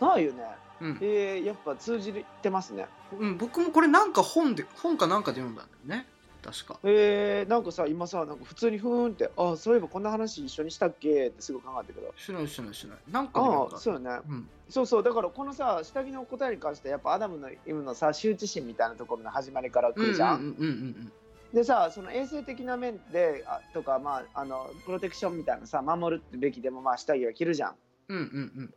[0.00, 0.44] ないよね。
[0.80, 0.98] うん。
[1.00, 2.86] えー、やっぱ通じてますね。
[3.18, 6.06] うん、僕もこれなんか本で本かなんかで読んだんだよね。
[6.42, 6.78] 確か。
[6.82, 12.12] えー、なんかさ今さなんか普通にふーんって「あそういえばこんな話一緒にしたっけ?」ってすぐ考えたけど。
[12.16, 12.98] しないしないしない。
[13.10, 14.10] なんかああそうよね。
[14.28, 14.48] うん。
[14.68, 21.12] そうそうだからこのさ下着の答えに関してやっぱアダムのイブのさ羞恥心みたいなところの始まりから来るじゃん、うんうんうんうん
[21.52, 27.74] でさその衛生的な面であとかまああのプロテクションみたいなさ守るべきでもまあ下着は着るじゃん。
[28.08, 28.74] うんうんうん。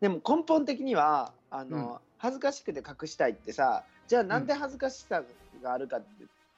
[0.00, 5.22] でも根本的にはあの、恥ずかしくて隠したいってさじゃあなんで恥ずかしさ
[5.62, 6.02] があるかっ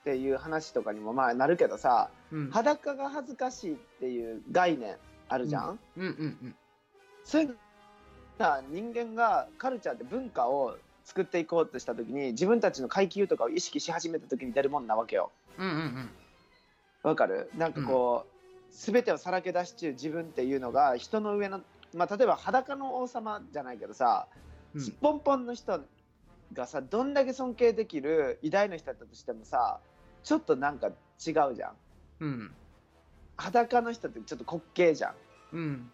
[0.05, 2.51] て,、いう話とかにもまあなるけどさうん。
[2.51, 4.97] 裸が恥ずかしいっていう概念
[5.29, 6.57] あるじゃん、うんうんうん
[7.23, 7.55] そういうの
[8.39, 15.31] さ人間がカルチャーって文化を作っていこうとした時に自分たちの階級とかを意識し始めた時に出るもんなわけよ。
[15.59, 16.11] うんうんうん。
[17.03, 17.51] わかる？
[17.57, 21.61] なんかこう、全てをさらけ出し中自分っていうのが人の上の、
[21.95, 24.27] まあ、例えば裸の王様じゃないけどさ、
[24.75, 24.81] うん。
[24.81, 25.81] すっぽんぽんの人
[26.53, 29.79] がさどんだけ尊敬できる偉大な人だったとしてもさ
[30.25, 30.95] ちょっとなんか違う
[31.55, 31.73] じゃん。
[32.21, 32.55] うん。
[33.37, 35.15] 裸の人ってちょっと滑稽じゃん。
[35.53, 35.91] うん。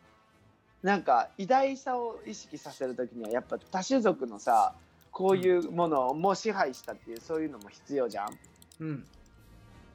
[0.83, 4.75] なんか偉大さを意識させる時にはやっぱ多種族のさ
[5.11, 8.29] こういうものをもう支配したっていうそういうのも必要じゃん。
[8.81, 9.05] うん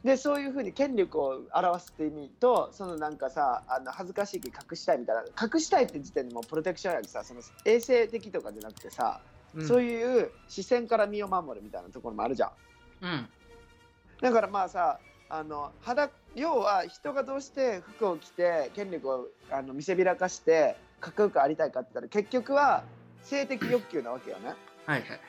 [0.04, 9.22] でそういうふうに権力を表すって意味とそのなんかさあの恥ずかしい気隠したいみたいな隠したいって時点でもうプロテクションやけどさその衛生的とかじゃなくてさ、
[9.56, 9.68] うん。
[9.68, 12.52] そういう視線から身を守るみたいなところもあるじゃん。
[13.02, 13.30] うん。
[14.22, 14.99] だからまあさ
[15.30, 22.84] あの裸要は人がどうして服を着て権力をあの見せびらかしてかっこよくありたいかって言ったら結局は
[23.22, 24.56] 性的欲求なわけよね。
[24.88, 25.20] はいはいはい。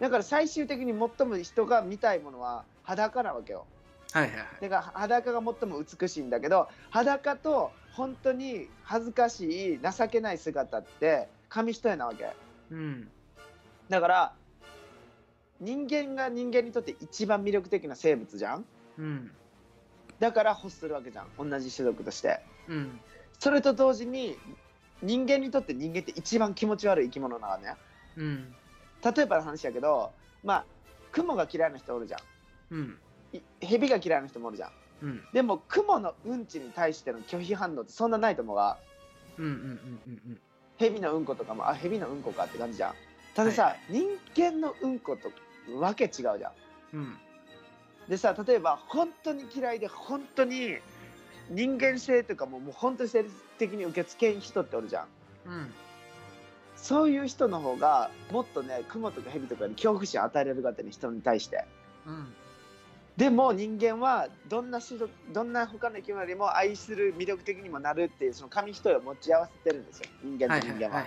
[0.00, 3.60] だから最終的に最も人が見たいものは裸なわけよ。
[3.60, 3.75] はい
[4.16, 12.30] はいはいだから裸が最も美しいんだけど裸と本当に恥ずかしい情けない姿って紙一重なわけ。
[12.70, 13.08] うん。
[13.88, 14.32] だから
[15.60, 18.64] 人間が人間にとって一番魅力的な生物じゃん。
[18.98, 19.30] うん。
[20.18, 21.26] だから欲するわけじゃん。
[21.38, 22.40] 同じ種族として。
[22.68, 23.00] うん。
[23.38, 24.36] それと同時に
[25.02, 27.74] 人間にとって人間って一番気持ち悪い生き物なのね。
[28.16, 28.54] うん。
[29.02, 30.10] 例えばの話やけど
[30.42, 30.64] まあ
[31.12, 32.20] 雲が嫌いな人おるじゃん。
[32.70, 32.84] うん。
[32.84, 33.05] い
[33.60, 34.70] 蛇が嫌いな人もおるじゃん。
[35.02, 35.24] うん。
[35.32, 38.78] でも雲のうんちに対しての拒否反応ってそんなないと思うが
[39.38, 39.64] うんうんうんう
[40.10, 40.40] んうん。
[40.78, 42.94] 蛇のうんことかもあ蛇のうんこかって感じじゃん。
[43.34, 45.30] たださ、はい人間のうんこと
[45.78, 46.38] わけ違うじゃん。
[46.94, 47.16] うん。
[48.08, 50.76] でさ例えば本当に嫌いで本当に
[51.50, 55.06] 人間性とかももう本当に生理的に受け付けん人っておるじゃん。
[55.46, 55.74] うん。
[56.76, 61.64] そういう人の方がもっとねクモとかヘビとかに恐怖心与えられるかってね人に対して。
[62.06, 62.34] うん
[63.16, 70.06] でも人間はどんな種族どんな他の生き物よりも愛する魅力的にもなるっていうその紙一重を持ち合わせてるんですよ。
[70.22, 71.06] 人間と人間は。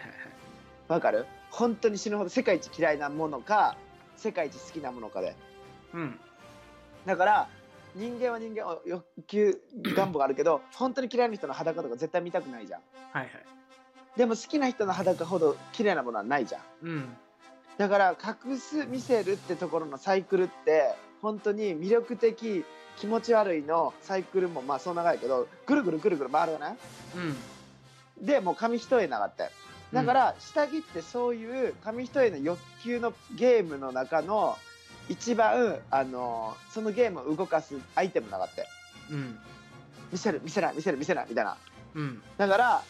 [0.87, 3.77] わかる本当に死ぬほど世界一嫌いなものか
[4.17, 5.35] 世界一好きなものかで
[5.93, 6.19] うん
[7.05, 7.47] だから
[7.95, 9.57] 人間は人間は欲求
[9.95, 12.81] 願望があるけど本当に嫌いな人の裸とか絶対見たくないじゃん
[13.13, 13.31] はいはい
[14.17, 17.17] でも好きな人の裸ほど綺麗なものはないじゃんうん
[17.77, 22.63] だから隠す見せるってところのサイクルって本当に魅力的
[22.97, 26.77] 気持ち悪いのサイクルもまあそう長いけどぐるぐるぐるぐる回るよね。
[28.19, 28.25] うん。
[28.25, 29.49] でもう紙一重ながって
[29.93, 34.57] だから下着ってそういう紙一重の欲求のゲームの中の
[35.07, 38.67] 一番あのそのゲームを動かすアイテムながって
[39.09, 39.39] うん。
[40.11, 41.57] 見せる見せない見せる見せないみたいな。
[41.95, 42.21] うん。
[42.37, 42.83] だから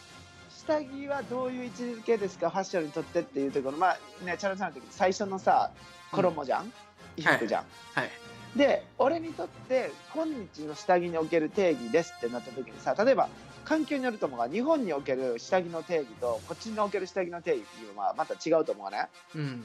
[0.50, 2.50] 下着はどういう位置づけですか？
[2.50, 3.78] ファッションにとってっていうところ。
[3.78, 5.70] まあねチャラさんの時最初のさ
[6.12, 6.72] 衣じゃん、
[7.16, 8.10] 衣服じゃん、はい。
[8.56, 13.28] で俺にとって今日の下着における定義ですってなった時にさ例えば
[13.64, 17.62] 環境によると思うが日本における下着の定義とこっちにおける下着の定義
[17.96, 19.64] はまた違うと思うがねうん。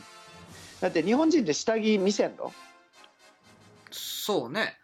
[0.81, 2.53] だって日本人って下着見せんの？
[3.89, 4.77] そうね。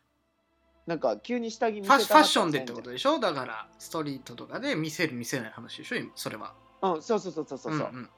[0.87, 3.19] なんか急に下着見フせたファッションでってことでしょ？
[3.19, 5.97] だからストリートとかで見せる見せない話でしょ？
[5.97, 6.53] 今それは。
[6.81, 8.09] うんそうそうそうそうそう、んん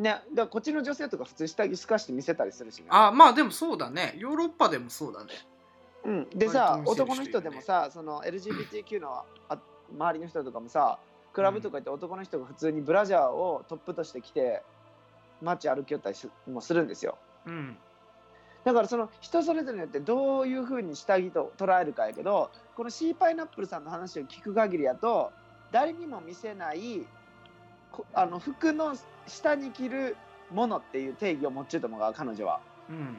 [0.00, 2.86] ねだこっちの女性とか普通下着透かして見せたりするしね。
[2.88, 4.14] あまあでもそうだね。
[4.18, 5.30] ヨーロッパでもそうだね。
[6.02, 9.58] うん、でさ男の人でもさその LGBTQ のあ
[9.92, 10.98] 周りの人とかもさ
[11.34, 14.62] クラブとか行って男の人が普通にブラジャーをトップとして着て
[15.42, 17.18] 街歩きよったりしもするんですよ。
[17.46, 17.76] うん。
[18.64, 25.32] だからその人それぞれによってどういうふうに下着と捉えるかやけどこのシーパイナップルさんの話を聞く限りやと
[25.72, 27.06] 誰にも見せない
[27.90, 28.94] こあの服の
[29.30, 30.16] 下に着る
[30.52, 32.60] ものっていう定義を持っちゅうと思うが彼女は。
[32.88, 33.14] うん。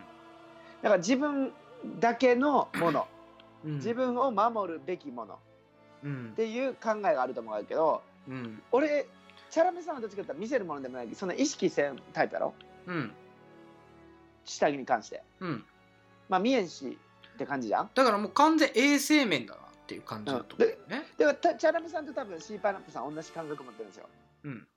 [0.81, 1.53] だから自分
[1.99, 3.07] だけのもの。
[3.65, 3.75] うん。
[3.75, 5.39] 自分を守るべきもの。
[6.03, 6.29] うん。
[6.33, 8.61] っていう考えがあると思うけどうん。
[8.71, 9.07] 俺
[9.49, 11.05] チャラメさんはどっちかって見せるものでもない。
[11.07, 12.53] けどその意識せんタイプやろ？
[12.87, 13.11] うん。
[14.45, 15.23] 下着に関して。
[15.39, 15.63] うん。
[16.27, 16.97] まあ見えんし
[17.33, 17.89] って感じじゃん？
[17.93, 21.05] だからもう完全衛生面だなっていう感じだと思うよね。
[21.17, 24.09] でもたチャラメさんと多分シーパイナップルさん同じ感覚持ってるんですよ。
[24.43, 24.67] うん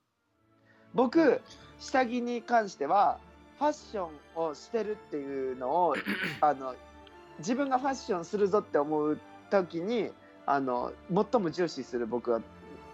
[0.95, 1.41] 僕
[1.79, 3.19] 下着に関しては
[3.59, 5.95] ファッションをしてるっていうのを
[6.41, 6.75] あの
[7.39, 9.19] 自分がファッションするぞって思う
[9.49, 10.11] 時に
[10.45, 12.41] あの最も重視する僕は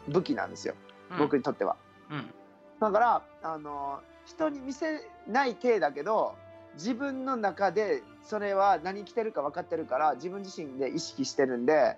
[0.08, 0.74] 武器なんですよ、
[1.20, 1.78] 僕にとっては。
[2.10, 2.34] うん。
[2.80, 6.36] だからあの人に見せない体だけど
[6.74, 11.98] 自分の中でそれは何着てるか分かってるから自分自身で意識してるんで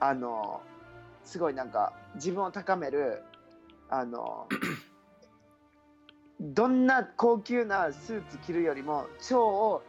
[0.00, 0.62] あの
[1.24, 3.22] すごいなんか自分を高める
[3.90, 4.46] あの
[6.40, 9.82] どんな高級なスーツ着るよりも超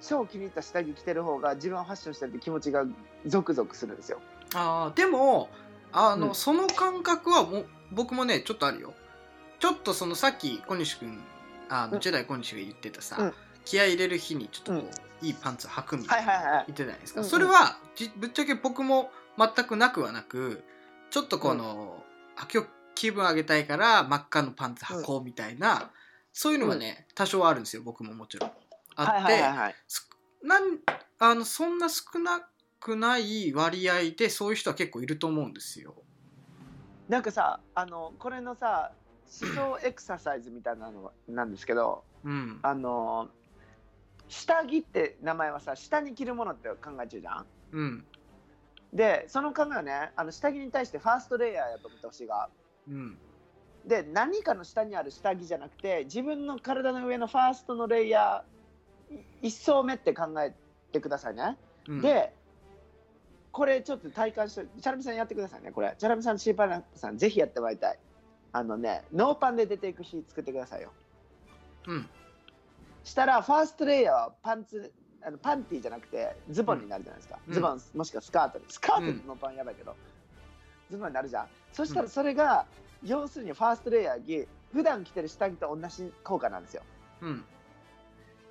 [0.00, 2.84] 超気に入った下着着てる方が自分はファッションしてるって気持ちが
[3.26, 4.20] ゾクゾクするんですよ。
[4.54, 5.48] あーでも
[5.92, 6.34] あの、うん。
[6.34, 8.92] その感覚はもう僕もねちょっとあるよ。
[9.58, 11.18] ちょっとそのさっき小西君
[11.68, 11.90] あうん。
[11.92, 13.32] のジェダイ小西が言ってたさ、うん。
[13.64, 14.88] 気合い入れる日にちょっとこ
[15.22, 16.52] う、いいパンツ履くみたはいいなはいはい。
[16.52, 17.30] 言ってたじゃないですか、うんうん。
[17.30, 20.62] それはじぶっちゃけ僕も全くなくはなく
[21.10, 22.04] ちょっとこの、
[22.36, 25.92] あ今日気分上げたいから真っ赤のパンツ履こうみたいな、
[26.32, 28.50] そういうのはね、多少あるんですよ僕ももちろん。
[28.96, 29.74] あって、はいはいはいはい。
[29.86, 30.10] す
[30.42, 30.78] なん
[31.20, 32.48] あのそんな少な
[32.80, 35.94] くない割合でそういう人は結構いると思うんですよ。
[37.08, 38.90] なんかさあのこれのさ
[39.42, 43.28] 思想エクササイズみたいなのなんですけどうん、あの
[44.28, 47.46] 下着って名前はさ下に着るものって考えちゃうじゃん？
[47.72, 48.04] うん。
[48.92, 52.48] でその考えはねあの下着に対してファーストレイヤーやと思ってほしいが
[52.88, 53.18] うん。
[53.86, 60.52] で何かの下にある下着じゃなくて自分の体の上のファーストのレイヤーい一層目って考え
[60.90, 61.56] てくださいね、
[61.86, 62.00] うん。
[62.00, 62.32] で
[63.52, 65.70] これちょっと体感してチャラミさんやってくださいね。
[65.70, 65.94] これ。
[65.96, 67.98] チャラミさんシーパーナップさんぜひやってもらいたい。
[68.52, 70.92] あのねノーパンで出ていく日作ってくださいよ。
[71.86, 72.08] うん。
[73.04, 77.54] したらファーストレイヤーはパンツあのパンティーじゃなくてズボンになるじゃないですか、うん。
[77.54, 79.94] ズボンもしくはスカートにスカートのパンやばいけど、
[80.90, 81.46] ズボンになるじゃん。
[81.72, 82.66] そしたらそれが、
[83.04, 86.82] 要するにファーストレイヤー着普段着てる下着と同じ効果なんですよ。
[87.22, 87.44] うん。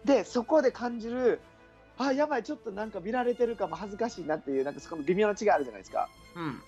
[0.04, 1.40] でそこで感じる
[1.98, 6.10] あやばいちょっとなんか見られてるかも恥ずかしいなっていうなんかそこの微妙な違いあるじゃないですか。
[6.36, 6.62] うん。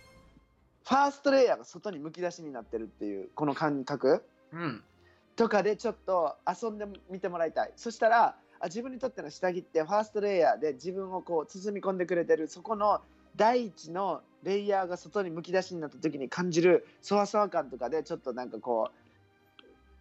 [0.83, 4.83] ファーストレイヤーが外にむき出しになってるっていうこの感覚うん。
[5.35, 7.73] とかでちょっと遊んでみてもらいたい。
[7.75, 13.01] そしたらあ自分にとっての下着ってファーストレイヤーで自分をこう包み込んでくれてるそこの
[13.37, 19.07] 第一のレイヤーが外にむき出しになった時に感じるそわそわ感とかでちょっとなんかこう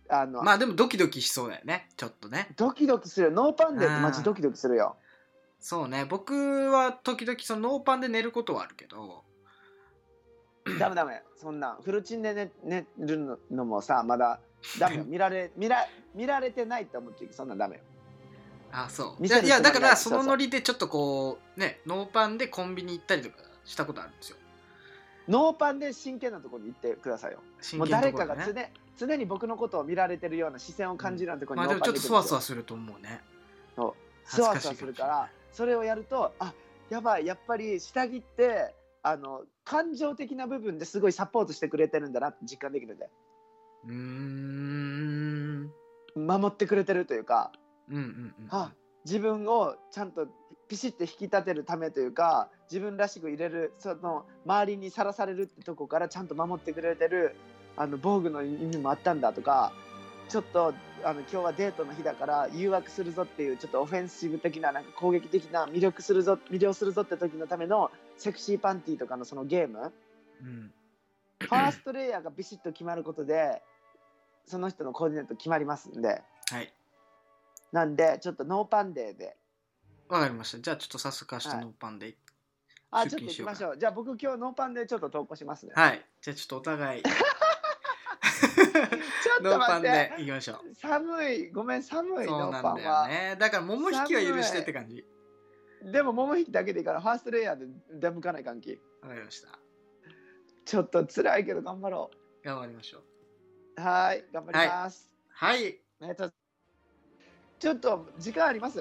[0.09, 1.89] あの、まあでもドキドキしそうだよね。
[1.97, 2.49] ちょっとね。
[2.57, 4.97] ドキドキするノーパンデーってマジドキドキするよ。
[5.59, 6.05] そうね。
[6.05, 9.25] 僕は時々そのノーパンで寝ることはあるけど。
[10.79, 11.23] ダメダメ。
[11.37, 11.83] そんなん。
[11.83, 14.41] フルチンで寝寝るのもさまだ
[14.79, 15.05] ダメよ。
[15.09, 17.83] 見られ見ら見られてないって思ってるそんなんダメよ
[18.73, 19.27] あそう。
[19.27, 24.37] いやだからそのノリでちょっとこうねノーパンでコンビニ行ったりとかしたことあるんですよ。
[25.29, 27.39] ノーパンで真剣なところに行ってくださいよ。
[27.61, 33.21] 真もう誰か剣なところでがね常常に僕のことを見られてるような視線を感じるようなところにまあでもちょっとそわそわすすると思うね。
[33.75, 33.95] そう。
[34.25, 36.53] そわそわするからそれをやるとあ
[36.91, 43.09] やばいやっぱり下着ってあの感情的な部分ですごいサポートしてくれてるんだなって実感できるんで
[43.87, 45.71] うーん。
[46.17, 47.53] 守ってくれてるというか
[47.91, 48.73] うんうんうんあ
[49.05, 50.27] 自分をちゃんと
[50.69, 57.37] ピシッと引き立てるためというか自分らしく入れるその周りにさらされるってとこからちゃんと守ってくれてる
[57.77, 59.73] あの防具の意味もあったんだとか
[60.29, 60.75] ちょっと
[61.05, 69.93] あの今日はデートの日だから誘惑するぞっていうちょっとオフェンシブ的ななんか攻撃的な魅力するぞ魅了するぞって時のためのセクシーパンティーとかのそのゲーム。
[70.43, 70.73] うん。
[71.39, 73.63] ファーストレイヤーがビシッと決まることで
[74.47, 76.23] その人のコーディネート決まりますんで。
[76.51, 76.73] はい
[77.77, 79.37] なんでちょっとノーパンデーで
[80.09, 82.17] わかりましたじゃあちょっと早速明日はいノーパンで
[82.91, 83.79] あちょっと行きましょう。
[83.79, 85.73] じゃあ僕今日ノーパンでちょっと投稿しますね。
[85.75, 87.13] はいじゃあちょっとお互いちょっ
[89.39, 90.23] とノーパンで待って。
[90.23, 91.51] いきましょう寒い。
[91.51, 93.09] ごめん、寒いノーパンなんだよは。
[93.09, 95.05] ねだから股引きは許してって感じ
[95.83, 98.79] でも桃引きだけでいいからファーストレイヤーで出向かない関係。
[99.03, 99.49] わかりました
[100.65, 102.11] ちょっと辛いけど頑張ろ
[102.43, 103.03] 頑張りましょう
[103.79, 103.83] う。
[103.83, 105.15] はーい、頑張ります。
[105.29, 106.31] はいえっと
[107.59, 108.79] ちょっと時間あります？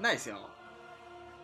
[0.00, 0.36] ないですよ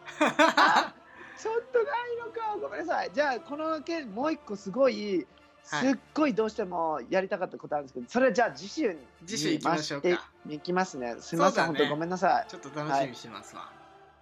[0.21, 0.95] あ
[1.39, 2.57] ちょっとないのか。
[2.61, 3.11] ごめんなさい。
[3.13, 5.27] じゃあこの件もう一個すごい。
[5.65, 10.09] すはいっごいどうしてもやりたかったことあるんですけど、それじゃあ次週に次週行きましょうか
[10.49, 11.17] いきますね。
[11.21, 12.51] すみません、ね本当ごめんなさい。
[12.51, 13.71] ちょっと楽しみにしてますわ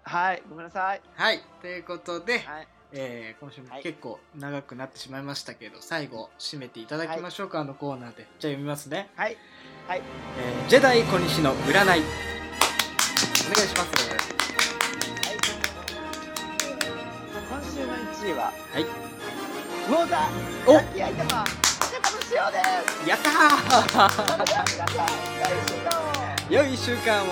[0.03, 1.01] はい、ごめんなさい。
[1.15, 2.69] はい、ということで、はい。
[2.93, 9.37] えー今週もはい結構長くなってしまいましたけど、最後締めていただきましょうか、あのコーナーでじゃあ読みますね、はい。
[9.89, 10.03] はい。
[10.39, 12.03] えージェダイ小西の占い
[13.51, 13.91] お願いします。
[17.49, 18.83] 今週の1位は、はい。
[18.85, 21.45] ウォーザーおラッキーアイテムは
[21.91, 22.59] 中野塩で
[23.03, 23.09] す。
[23.09, 26.55] やったー。
[26.55, 27.27] 良い1週間を。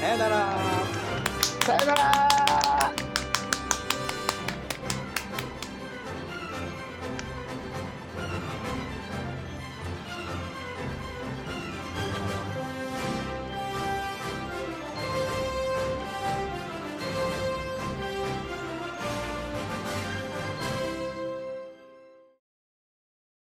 [0.00, 0.58] さよなら。
[1.64, 2.39] さよなら